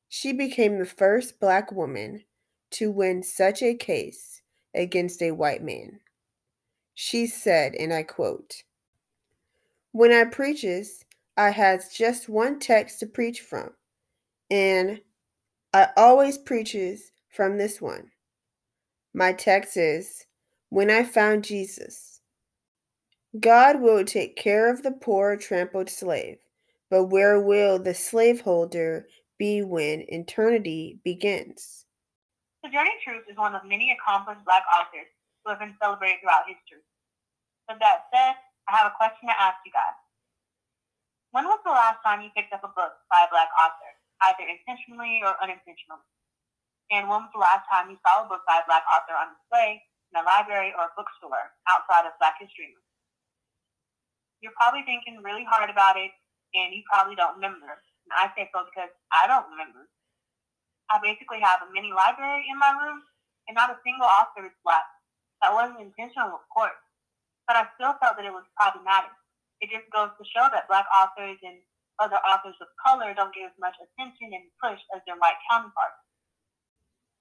she 0.09 0.33
became 0.33 0.79
the 0.79 0.87
first 0.87 1.39
black 1.41 1.71
woman 1.71 2.25
to 2.71 2.91
win 2.91 3.23
such 3.23 3.63
a 3.63 3.75
case 3.75 4.41
against 4.75 5.21
a 5.21 5.33
white 5.33 5.63
man. 5.63 6.01
She 6.99 7.27
said, 7.27 7.75
and 7.75 7.93
I 7.93 8.03
quote, 8.05 8.63
When 9.93 10.13
I 10.13 10.25
preaches, 10.25 11.05
I 11.37 11.51
has 11.51 11.93
just 11.93 12.27
one 12.27 12.59
text 12.59 13.01
to 13.01 13.07
preach 13.07 13.43
from, 13.43 13.69
and 14.51 15.03
I 15.75 15.89
always 15.99 16.39
preaches 16.39 17.13
from 17.29 17.59
this 17.59 17.83
one. 17.83 18.11
My 19.13 19.35
text 19.35 19.77
is, 19.77 20.25
When 20.71 20.91
I 20.91 21.05
found 21.05 21.45
Jesus, 21.45 22.23
God 23.39 23.83
will 23.83 24.03
take 24.03 24.35
care 24.35 24.73
of 24.73 24.83
the 24.83 24.93
poor 24.93 25.37
trampled 25.37 25.91
slave, 25.91 26.39
but 26.89 27.05
where 27.05 27.39
will 27.39 27.79
the 27.79 27.93
slaveholder 27.93 29.07
be 29.37 29.61
when 29.61 30.07
eternity 30.09 30.99
begins? 31.05 31.85
Sojourner 32.65 32.89
Truth 33.05 33.25
is 33.31 33.37
one 33.37 33.55
of 33.55 33.67
many 33.67 33.93
accomplished 33.93 34.47
black 34.47 34.63
authors 34.75 35.09
who 35.45 35.51
have 35.51 35.59
been 35.59 35.77
celebrated 35.79 36.21
throughout 36.23 36.49
history. 36.49 36.81
With 37.67 37.83
that 37.83 38.07
said, 38.15 38.39
I 38.71 38.79
have 38.79 38.95
a 38.95 38.99
question 38.99 39.27
to 39.27 39.35
ask 39.35 39.59
you 39.67 39.75
guys. 39.75 39.99
When 41.35 41.51
was 41.51 41.59
the 41.67 41.75
last 41.75 41.99
time 42.07 42.23
you 42.23 42.31
picked 42.33 42.55
up 42.55 42.63
a 42.63 42.71
book 42.71 42.95
by 43.11 43.27
a 43.27 43.33
black 43.35 43.51
author, 43.59 43.93
either 44.31 44.47
intentionally 44.47 45.21
or 45.27 45.35
unintentionally? 45.43 46.07
And 46.95 47.11
when 47.11 47.27
was 47.27 47.35
the 47.35 47.43
last 47.43 47.67
time 47.67 47.91
you 47.91 47.99
saw 48.07 48.23
a 48.23 48.31
book 48.31 48.47
by 48.47 48.63
a 48.63 48.69
black 48.71 48.87
author 48.87 49.19
on 49.19 49.35
display 49.35 49.83
in 49.83 50.15
a 50.15 50.23
library 50.23 50.71
or 50.79 50.87
a 50.87 50.95
bookstore 50.95 51.51
outside 51.67 52.07
of 52.07 52.15
Black 52.23 52.39
History 52.39 52.71
Month? 52.71 52.87
You're 54.39 54.55
probably 54.55 54.87
thinking 54.87 55.19
really 55.27 55.43
hard 55.43 55.67
about 55.67 55.99
it, 55.99 56.15
and 56.55 56.71
you 56.71 56.87
probably 56.87 57.19
don't 57.19 57.35
remember. 57.35 57.83
And 58.07 58.15
I 58.15 58.31
say 58.39 58.47
so 58.55 58.63
because 58.63 58.95
I 59.11 59.27
don't 59.27 59.51
remember. 59.51 59.91
I 60.87 61.03
basically 61.03 61.43
have 61.43 61.67
a 61.67 61.73
mini 61.75 61.91
library 61.91 62.47
in 62.47 62.55
my 62.55 62.71
room, 62.79 63.03
and 63.51 63.59
not 63.59 63.75
a 63.75 63.83
single 63.83 64.07
author 64.07 64.47
is 64.47 64.55
black. 64.63 64.87
That 65.43 65.51
wasn't 65.51 65.83
intentional, 65.83 66.39
of 66.39 66.47
course, 66.55 66.79
but 67.47 67.57
I 67.57 67.71
still 67.79 67.95
felt 68.03 68.19
that 68.19 68.27
it 68.27 68.35
was 68.35 68.45
problematic. 68.59 69.15
It 69.63 69.71
just 69.73 69.89
goes 69.95 70.13
to 70.19 70.25
show 70.27 70.51
that 70.53 70.69
black 70.69 70.85
authors 70.93 71.39
and 71.41 71.63
other 71.97 72.21
authors 72.29 72.59
of 72.61 72.69
color 72.77 73.15
don't 73.17 73.33
get 73.33 73.49
as 73.49 73.57
much 73.57 73.79
attention 73.81 74.37
and 74.37 74.53
push 74.61 74.83
as 74.93 75.01
their 75.09 75.17
white 75.17 75.41
counterparts. 75.49 76.03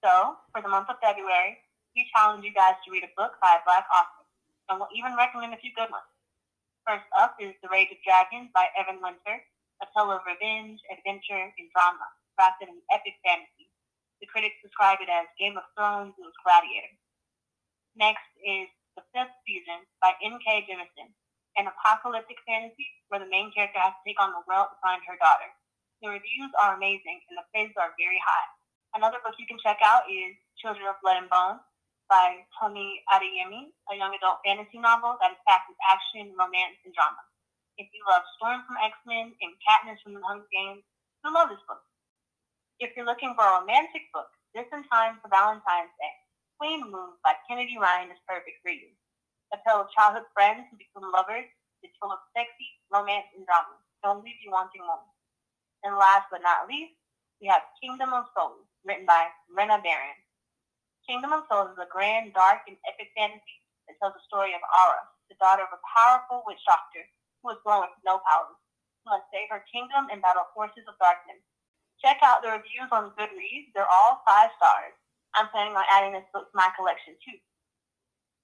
So, 0.03 0.35
for 0.51 0.59
the 0.59 0.69
month 0.69 0.91
of 0.91 0.99
February, 0.99 1.57
we 1.95 2.09
challenge 2.11 2.43
you 2.43 2.51
guys 2.51 2.75
to 2.83 2.91
read 2.91 3.07
a 3.07 3.15
book 3.15 3.39
by 3.39 3.55
a 3.55 3.63
black 3.63 3.87
author, 3.87 4.25
and 4.67 4.77
we'll 4.77 4.91
even 4.91 5.15
recommend 5.15 5.55
a 5.55 5.61
few 5.63 5.71
good 5.73 5.87
ones. 5.87 6.11
First 6.83 7.07
up 7.15 7.39
is 7.39 7.55
The 7.63 7.71
Rage 7.71 7.89
of 7.89 7.97
Dragons 8.03 8.51
by 8.53 8.67
Evan 8.75 8.99
Winter, 9.01 9.41
a 9.81 9.87
tale 9.95 10.11
of 10.11 10.21
revenge, 10.27 10.83
adventure, 10.91 11.49
and 11.49 11.67
drama 11.71 12.05
crafted 12.35 12.67
an 12.67 12.83
epic 12.91 13.15
fantasy. 13.23 13.71
The 14.19 14.27
critics 14.27 14.59
describe 14.61 14.99
it 14.99 15.09
as 15.09 15.25
Game 15.39 15.55
of 15.55 15.65
Thrones 15.73 16.13
meets 16.19 16.35
Gladiator. 16.43 16.99
Next 17.95 18.27
is 18.43 18.67
The 18.95 19.03
Fifth 19.11 19.35
Season 19.43 19.83
by 19.99 20.15
N.K. 20.23 20.71
Jemisin, 20.71 21.11
an 21.59 21.67
apocalyptic 21.67 22.39
fantasy 22.47 22.87
where 23.11 23.19
the 23.19 23.27
main 23.27 23.51
character 23.51 23.83
has 23.83 23.91
to 23.91 24.03
take 24.07 24.15
on 24.23 24.31
the 24.31 24.39
world 24.47 24.71
to 24.71 24.79
find 24.79 25.03
her 25.03 25.19
daughter. 25.19 25.51
The 25.99 26.15
reviews 26.15 26.47
are 26.63 26.79
amazing 26.79 27.19
and 27.27 27.35
the 27.35 27.43
praise 27.51 27.75
are 27.75 27.91
very 27.99 28.23
high. 28.23 28.47
Another 28.95 29.19
book 29.19 29.35
you 29.35 29.51
can 29.51 29.59
check 29.59 29.83
out 29.83 30.07
is 30.07 30.39
Children 30.63 30.87
of 30.87 30.95
Blood 31.03 31.19
and 31.19 31.27
Bone 31.27 31.59
by 32.07 32.47
Tomi 32.55 33.03
Adeyemi, 33.11 33.75
a 33.91 33.99
young 33.99 34.15
adult 34.15 34.39
fantasy 34.47 34.79
novel 34.79 35.19
that 35.19 35.35
is 35.35 35.43
packed 35.43 35.67
with 35.67 35.79
action, 35.91 36.31
romance, 36.31 36.79
and 36.87 36.95
drama. 36.95 37.19
If 37.75 37.91
you 37.91 37.99
love 38.07 38.23
Storm 38.39 38.63
from 38.63 38.79
X-Men 38.79 39.35
and 39.43 39.51
Katniss 39.59 39.99
from 40.07 40.15
The 40.15 40.23
Hunger 40.23 40.47
Games, 40.47 40.87
you'll 41.19 41.35
love 41.35 41.51
this 41.51 41.59
book. 41.67 41.83
If 42.79 42.95
you're 42.95 43.03
looking 43.03 43.35
for 43.35 43.43
a 43.43 43.59
romantic 43.59 44.07
book, 44.15 44.31
just 44.55 44.71
in 44.71 44.87
time 44.87 45.19
for 45.19 45.27
Valentine's 45.27 45.91
Day, 45.99 46.15
Queen 46.59 46.87
Move 46.87 47.19
by 47.23 47.35
Kennedy 47.47 47.75
Ryan 47.75 48.11
is 48.11 48.21
perfect 48.27 48.63
for 48.63 48.71
you. 48.71 48.89
A 49.51 49.59
tale 49.67 49.83
of 49.83 49.91
childhood 49.91 50.27
friends 50.31 50.67
who 50.71 50.79
become 50.79 51.11
lovers 51.11 51.47
is 51.83 51.91
full 51.99 52.11
of 52.15 52.23
sexy 52.31 52.79
romance 52.87 53.27
and 53.35 53.43
drama. 53.45 53.75
Don't 54.03 54.23
leave 54.23 54.39
you 54.39 54.51
wanting 54.55 54.83
more. 54.87 55.03
And 55.83 55.99
last 55.99 56.31
but 56.31 56.41
not 56.41 56.67
least, 56.71 56.95
we 57.43 57.51
have 57.51 57.67
Kingdom 57.83 58.15
of 58.15 58.31
Souls, 58.31 58.63
written 58.87 59.05
by 59.05 59.27
Rena 59.51 59.83
Barron. 59.83 60.19
Kingdom 61.03 61.35
of 61.35 61.43
Souls 61.51 61.75
is 61.75 61.81
a 61.81 61.91
grand, 61.91 62.31
dark, 62.33 62.63
and 62.71 62.79
epic 62.87 63.11
fantasy 63.13 63.59
that 63.85 63.99
tells 63.99 64.15
the 64.15 64.27
story 64.27 64.55
of 64.55 64.63
Ara, 64.63 65.03
the 65.27 65.37
daughter 65.43 65.67
of 65.67 65.75
a 65.75 65.85
powerful 65.91 66.43
witch 66.47 66.63
doctor 66.65 67.03
who 67.43 67.51
was 67.51 67.61
born 67.67 67.83
with 67.83 67.99
no 68.07 68.23
powers, 68.23 68.57
who 69.03 69.11
must 69.11 69.27
save 69.29 69.51
her 69.51 69.63
kingdom 69.67 70.07
and 70.09 70.23
battle 70.23 70.47
forces 70.55 70.87
of 70.87 70.95
darkness 71.03 71.43
Check 72.03 72.19
out 72.23 72.43
the 72.43 72.51
reviews 72.51 72.89
on 72.91 73.11
Goodreads. 73.17 73.71
They're 73.73 73.89
all 73.89 74.21
five 74.27 74.51
stars. 74.57 74.93
I'm 75.35 75.51
planning 75.51 75.75
on 75.75 75.83
adding 75.91 76.15
this 76.15 76.27
book 76.31 76.47
to 76.47 76.55
my 76.55 76.71
collection 76.75 77.19
too. 77.19 77.37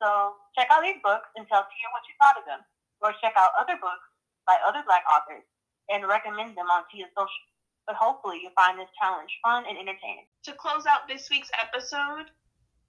So 0.01 0.35
check 0.57 0.67
out 0.71 0.83
these 0.83 0.99
books 0.99 1.29
and 1.37 1.47
tell 1.47 1.63
Tia 1.63 1.87
what 1.95 2.03
you 2.09 2.15
thought 2.19 2.35
of 2.35 2.45
them. 2.45 2.59
Or 3.01 3.13
check 3.21 3.33
out 3.37 3.55
other 3.57 3.79
books 3.81 4.05
by 4.45 4.57
other 4.67 4.83
black 4.85 5.03
authors 5.09 5.45
and 5.89 6.07
recommend 6.07 6.57
them 6.57 6.69
on 6.69 6.83
Tia's 6.91 7.09
social. 7.17 7.47
But 7.87 7.95
hopefully 7.95 8.39
you'll 8.43 8.55
find 8.55 8.77
this 8.77 8.89
challenge 8.99 9.31
fun 9.43 9.63
and 9.67 9.77
entertaining. 9.77 10.27
To 10.45 10.53
close 10.53 10.85
out 10.85 11.07
this 11.07 11.29
week's 11.29 11.49
episode, 11.57 12.29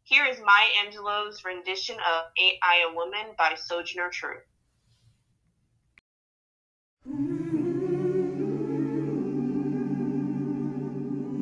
here 0.05 0.27
is 0.27 0.39
Maya 0.45 0.69
Angelou's 0.85 1.45
rendition 1.45 1.97
of 1.97 2.25
Ain't 2.39 2.59
I 2.63 2.87
a 2.91 2.95
Woman 2.95 3.35
by 3.39 3.55
Sojourner 3.55 4.11
Truth. 4.11 4.43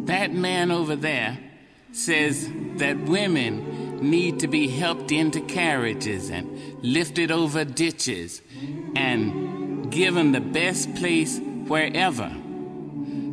That 0.07 0.33
man 0.33 0.71
over 0.71 0.97
there 0.97 1.50
says 1.93 2.49
that 2.77 2.99
women 3.01 4.01
need 4.01 4.41
to 4.41 4.49
be 4.49 4.69
helped 4.69 5.13
into 5.13 5.41
carriages 5.43 6.31
and 6.31 6.83
lifted 6.83 7.31
over 7.31 7.65
ditches 7.65 8.41
and 8.97 9.91
given 9.91 10.33
the 10.33 10.41
best 10.41 10.95
place 10.95 11.39
wherever. 11.67 12.31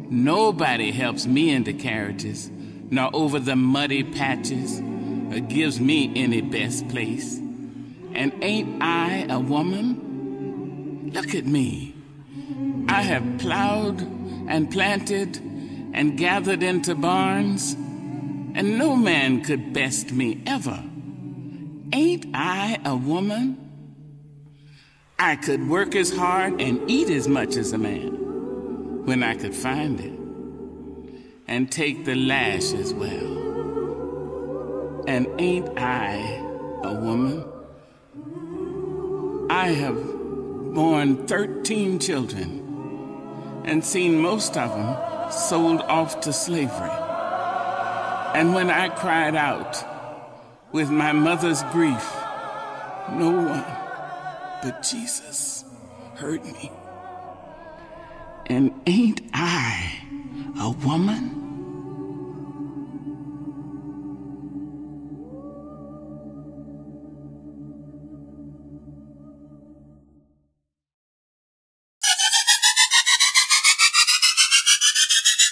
Nobody 0.10 0.92
helps 0.92 1.26
me 1.26 1.52
into 1.52 1.74
carriages, 1.74 2.50
nor 2.90 3.10
over 3.14 3.40
the 3.40 3.56
muddy 3.56 4.04
patches, 4.04 4.80
or 4.80 5.40
gives 5.40 5.80
me 5.80 6.12
any 6.16 6.42
best 6.42 6.88
place. 6.90 7.38
And 7.38 8.34
ain't 8.42 8.82
I 8.82 9.28
a 9.30 9.40
woman? 9.40 11.12
Look 11.14 11.36
at 11.36 11.46
me. 11.46 11.94
I 12.88 13.02
have 13.02 13.38
plowed 13.40 14.02
and 14.50 14.72
planted 14.72 15.38
and 15.94 16.18
gathered 16.18 16.64
into 16.64 16.96
barns 16.96 17.76
and 18.58 18.78
no 18.80 18.96
man 18.96 19.44
could 19.44 19.72
best 19.72 20.12
me 20.12 20.42
ever. 20.48 20.84
Ain't 21.94 22.26
I 22.34 22.80
a 22.84 22.96
woman? 22.96 23.56
I 25.20 25.36
could 25.36 25.70
work 25.70 25.96
as 25.96 26.12
hard 26.12 26.60
and 26.60 26.90
eat 26.90 27.12
as 27.12 27.28
much 27.28 27.56
as 27.56 27.74
a 27.74 27.78
man 27.78 29.06
when 29.06 29.22
I 29.22 29.36
could 29.36 29.54
find 29.54 30.00
it, 30.00 30.20
and 31.48 31.72
take 31.72 32.06
the 32.06 32.16
lash 32.16 32.74
as 32.74 32.96
well. 32.96 35.04
And 35.08 35.28
ain't 35.40 35.78
I 35.78 36.16
a 36.84 36.96
woman? 36.96 37.46
I 39.52 39.68
have 39.68 40.04
borne 40.74 41.28
13 41.28 42.00
children 42.00 43.62
and 43.66 43.86
seen 43.86 44.20
most 44.20 44.58
of 44.58 44.72
them 44.72 45.32
sold 45.32 45.82
off 45.82 46.22
to 46.22 46.34
slavery. 46.34 47.07
And 48.38 48.54
when 48.54 48.70
I 48.70 48.90
cried 48.90 49.36
out 49.36 49.84
with 50.72 50.92
my 50.92 51.12
mother's 51.12 51.64
grief, 51.72 52.16
no 53.10 53.32
one 53.32 53.66
but 54.62 54.84
Jesus 54.84 55.66
heard 56.18 56.46
me. 56.46 56.72
And 58.46 58.80
ain't 58.86 59.22
I 59.34 60.04
a 60.60 60.70
woman? 60.86 61.34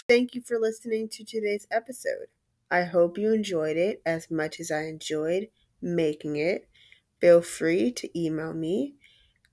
Thank 0.08 0.36
you 0.36 0.42
for 0.42 0.60
listening 0.60 1.10
to 1.10 1.24
today's 1.24 1.66
episode. 1.72 2.28
I 2.70 2.84
hope 2.84 3.18
you 3.18 3.34
enjoyed 3.34 3.78
it 3.78 4.02
as 4.06 4.32
much 4.32 4.60
as 4.60 4.72
I 4.72 4.84
enjoyed 4.84 5.48
making 5.82 6.36
it. 6.36 6.68
Feel 7.22 7.42
free 7.42 7.92
to 7.92 8.20
email 8.20 8.54
me, 8.54 8.96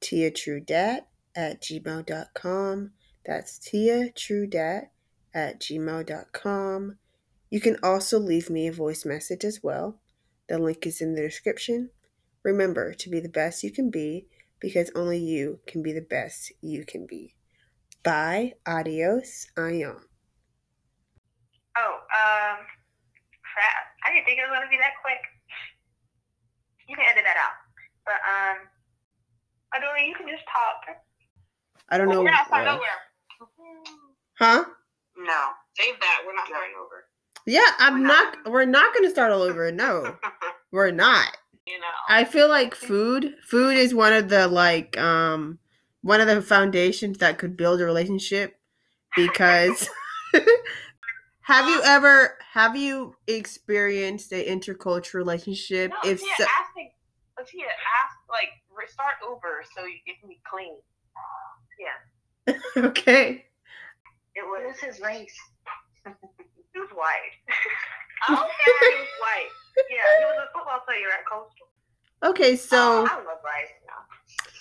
tiatruedat 0.00 1.02
at 1.34 1.62
gmail.com. 1.62 2.90
That's 3.24 3.58
tiatruedat 3.58 4.88
at 5.34 5.60
gmail.com. 5.60 6.98
You 7.50 7.60
can 7.60 7.76
also 7.82 8.18
leave 8.18 8.50
me 8.50 8.66
a 8.66 8.72
voice 8.72 9.04
message 9.04 9.44
as 9.44 9.60
well. 9.62 10.00
The 10.48 10.58
link 10.58 10.86
is 10.86 11.00
in 11.00 11.14
the 11.14 11.22
description. 11.22 11.90
Remember 12.42 12.92
to 12.94 13.10
be 13.10 13.20
the 13.20 13.28
best 13.28 13.62
you 13.62 13.70
can 13.70 13.90
be 13.90 14.26
because 14.58 14.90
only 14.94 15.18
you 15.18 15.60
can 15.66 15.82
be 15.82 15.92
the 15.92 16.00
best 16.00 16.52
you 16.60 16.84
can 16.84 17.06
be. 17.06 17.34
Bye. 18.02 18.54
Adios. 18.66 19.46
Ayon. 19.56 20.00
Oh, 21.76 21.98
um. 22.14 22.66
I 24.12 24.20
didn't 24.20 24.26
think 24.28 24.38
it 24.38 24.44
was 24.44 24.52
going 24.52 24.68
to 24.68 24.68
be 24.68 24.76
that 24.76 25.00
quick. 25.00 25.24
You 26.84 26.96
can 26.96 27.08
edit 27.08 27.24
that 27.24 27.40
out. 27.40 27.56
But, 28.04 28.20
um, 28.28 28.68
Adora, 29.72 30.06
you 30.06 30.12
can 30.12 30.28
just 30.28 30.44
talk. 30.44 31.00
I 31.88 31.96
don't 31.96 32.10
know. 32.10 32.20
We're 32.20 32.30
not 32.30 32.46
starting 32.46 32.68
uh, 32.68 32.76
over. 32.76 32.84
Huh? 34.36 34.64
No. 35.16 35.40
Save 35.80 35.98
that. 36.00 36.20
We're 36.26 36.36
not 36.36 36.46
starting 36.46 36.76
over. 36.76 37.08
Yeah, 37.46 37.70
I'm 37.78 38.02
We're 38.02 38.06
not. 38.06 38.36
not. 38.44 38.52
We're 38.52 38.64
not 38.66 38.92
going 38.92 39.04
to 39.04 39.10
start 39.10 39.32
all 39.32 39.40
over. 39.40 39.72
No, 39.72 40.14
we're 40.72 40.90
not. 40.90 41.34
you 41.66 41.80
know. 41.80 41.86
I 42.08 42.24
feel 42.24 42.48
like 42.48 42.74
food. 42.74 43.34
Food 43.48 43.78
is 43.78 43.94
one 43.94 44.12
of 44.12 44.28
the 44.28 44.46
like 44.46 44.96
um 45.00 45.58
one 46.02 46.20
of 46.20 46.28
the 46.28 46.42
foundations 46.42 47.18
that 47.18 47.38
could 47.38 47.56
build 47.56 47.80
a 47.80 47.84
relationship 47.84 48.60
because 49.16 49.88
have 51.42 51.68
you 51.68 51.78
uh, 51.80 51.86
ever 51.86 52.38
have 52.52 52.76
you 52.76 53.14
experienced 53.26 54.32
a 54.32 54.44
intercultural 54.44 55.14
relationship? 55.14 55.90
no, 55.90 56.10
if 56.10 56.20
Tia, 56.20 56.34
so, 56.38 56.44
ask, 56.44 56.76
me- 56.76 56.94
Tia, 57.46 57.66
ask, 57.66 58.16
like, 58.30 58.50
start 58.88 59.14
over 59.26 59.64
so 59.74 59.84
you 59.84 60.14
can 60.20 60.28
be 60.28 60.40
clean. 60.46 60.76
Yeah. 61.78 62.54
okay. 62.88 63.46
It 64.34 64.44
was 64.46 64.78
his 64.78 65.00
race. 65.00 65.36
he 66.06 66.78
was 66.78 66.90
white. 66.94 67.34
I 68.28 68.34
don't 68.34 68.46
care 68.46 68.92
he 68.92 69.00
was 69.02 69.14
white. 69.18 69.52
Yeah, 69.90 70.06
he 70.18 70.24
was 70.24 70.38
a 70.46 70.48
football 70.54 70.80
player 70.86 71.10
at 71.10 71.26
Coastal. 71.26 71.68
Okay, 72.22 72.54
so 72.54 73.02
oh, 73.02 73.10
I 73.10 73.18
love 73.26 73.42
rice 73.42 73.74
now. 73.82 74.06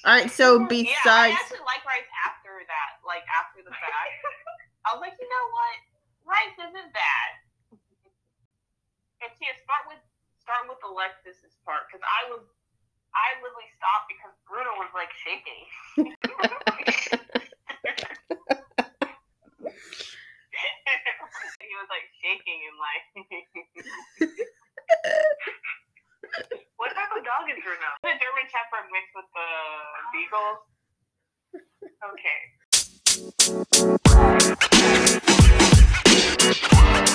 all 0.01 0.17
right, 0.17 0.31
so 0.33 0.57
yeah, 0.57 0.65
I 0.65 0.67
besides 0.67 1.37
actually 1.37 1.61
like 1.61 1.85
rice 1.85 2.09
after 2.25 2.57
that, 2.57 2.91
like 3.05 3.21
after 3.29 3.61
the 3.61 3.69
fact. 3.69 4.17
I 4.89 4.97
was 4.97 5.01
like, 5.05 5.13
you 5.21 5.29
know 5.29 5.45
what? 5.53 5.77
Rice 6.31 6.55
isn't 6.63 6.91
bad. 6.95 7.29
And 9.19 9.27
Tia, 9.35 9.51
start 9.67 9.83
with 9.91 9.99
start 10.39 10.63
with 10.71 10.79
Elexis's 10.79 11.59
part 11.67 11.91
because 11.91 11.99
I 12.07 12.31
was 12.31 12.47
I 13.11 13.35
literally 13.43 13.67
stopped 13.75 14.07
because 14.07 14.31
Bruno 14.47 14.71
was 14.79 14.87
like 14.95 15.11
shaking. 15.19 15.67
he 21.59 21.75
was 21.75 21.91
like 21.91 22.07
shaking 22.23 22.63
and 22.63 22.79
like. 22.79 23.03
what 26.79 26.95
type 26.95 27.11
of 27.11 27.27
dog 27.27 27.43
is 27.51 27.59
Bruno? 27.59 27.91
The 28.07 28.15
German 28.15 28.47
Shepherd 28.47 28.87
mixed 28.87 29.11
with 29.19 29.27
the 29.35 29.51
Beagles. 30.15 30.63
Okay. 31.99 32.55